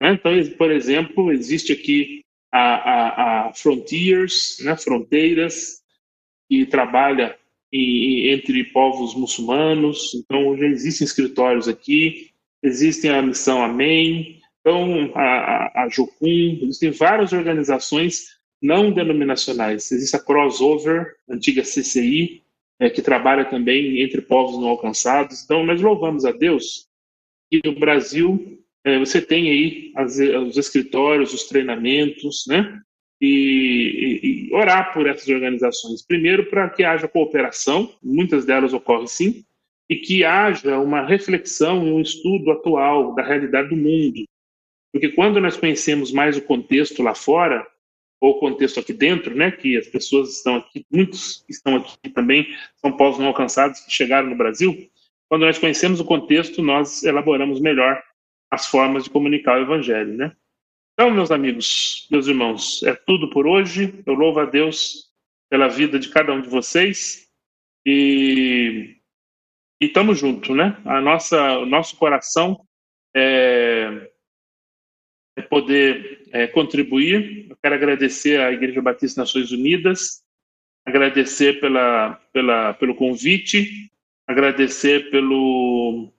[0.00, 0.12] Né?
[0.12, 4.76] Então, por exemplo, existe aqui a, a, a Frontiers, né?
[4.76, 5.82] Fronteiras,
[6.48, 7.36] que trabalha
[7.72, 10.14] entre povos muçulmanos.
[10.14, 12.30] Então, já existem escritórios aqui,
[12.62, 19.90] existem a Missão Amém, então, a, a, a Jocum, existem várias organizações não denominacionais.
[19.90, 22.42] Existe a Crossover, antiga CCI,
[22.78, 25.42] é, que trabalha também entre povos não alcançados.
[25.42, 26.88] Então, nós louvamos a Deus
[27.50, 32.80] que no Brasil é, você tem aí as, os escritórios, os treinamentos, né?
[33.20, 36.02] E, e, orar por essas organizações.
[36.02, 39.44] Primeiro, para que haja cooperação, muitas delas ocorrem sim,
[39.90, 44.24] e que haja uma reflexão e um estudo atual da realidade do mundo.
[44.92, 47.66] Porque quando nós conhecemos mais o contexto lá fora,
[48.20, 52.46] ou o contexto aqui dentro, né, que as pessoas estão aqui, muitos estão aqui também,
[52.76, 54.88] são povos não alcançados que chegaram no Brasil,
[55.28, 58.02] quando nós conhecemos o contexto, nós elaboramos melhor
[58.50, 60.32] as formas de comunicar o evangelho, né?
[61.00, 64.02] Então, meus amigos, meus irmãos, é tudo por hoje.
[64.04, 65.10] Eu louvo a Deus
[65.48, 67.26] pela vida de cada um de vocês
[67.86, 68.96] e
[69.80, 70.76] e estamos juntos, né?
[70.84, 72.60] A nossa, o nosso coração
[73.16, 74.10] é,
[75.38, 77.46] é poder é, contribuir.
[77.48, 80.22] Eu quero agradecer à Igreja Batista Nações Unidas,
[80.84, 83.90] agradecer pela, pela, pelo convite,
[84.28, 86.12] agradecer pelo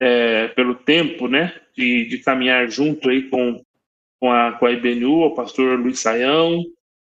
[0.00, 3.64] é, pelo tempo, né, de, de, caminhar junto aí com,
[4.24, 6.64] com, a, com a IBNU, o pastor Luiz Saião,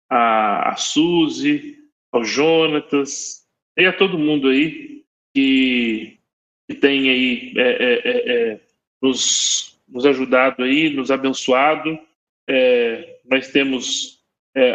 [0.10, 1.78] a, a Suzy,
[2.12, 3.46] ao Jonatas,
[3.78, 6.18] e a todo mundo aí que,
[6.68, 8.60] que tem aí é, é, é, é
[9.00, 12.00] nos, nos ajudado aí, nos abençoado.
[12.50, 14.20] É, nós temos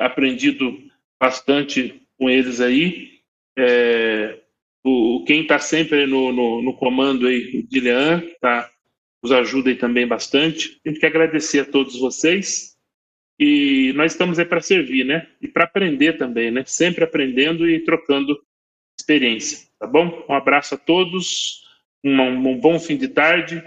[0.00, 0.78] aprendido
[1.20, 3.18] bastante com eles aí.
[3.58, 4.38] É,
[4.84, 8.70] o, quem está sempre no, no, no, comando aí, o Dilian, tá,
[9.22, 10.80] nos ajuda aí também bastante.
[10.84, 12.76] A gente quer agradecer a todos vocês
[13.38, 15.28] e nós estamos aí para servir, né?
[15.40, 16.64] E para aprender também, né?
[16.66, 18.40] Sempre aprendendo e trocando
[18.98, 20.24] experiência, tá bom?
[20.28, 21.62] Um abraço a todos,
[22.04, 23.62] um, um bom fim de tarde,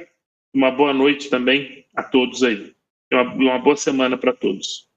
[0.54, 2.74] uma boa noite também a todos aí.
[3.12, 4.91] Uma, uma boa semana para todos.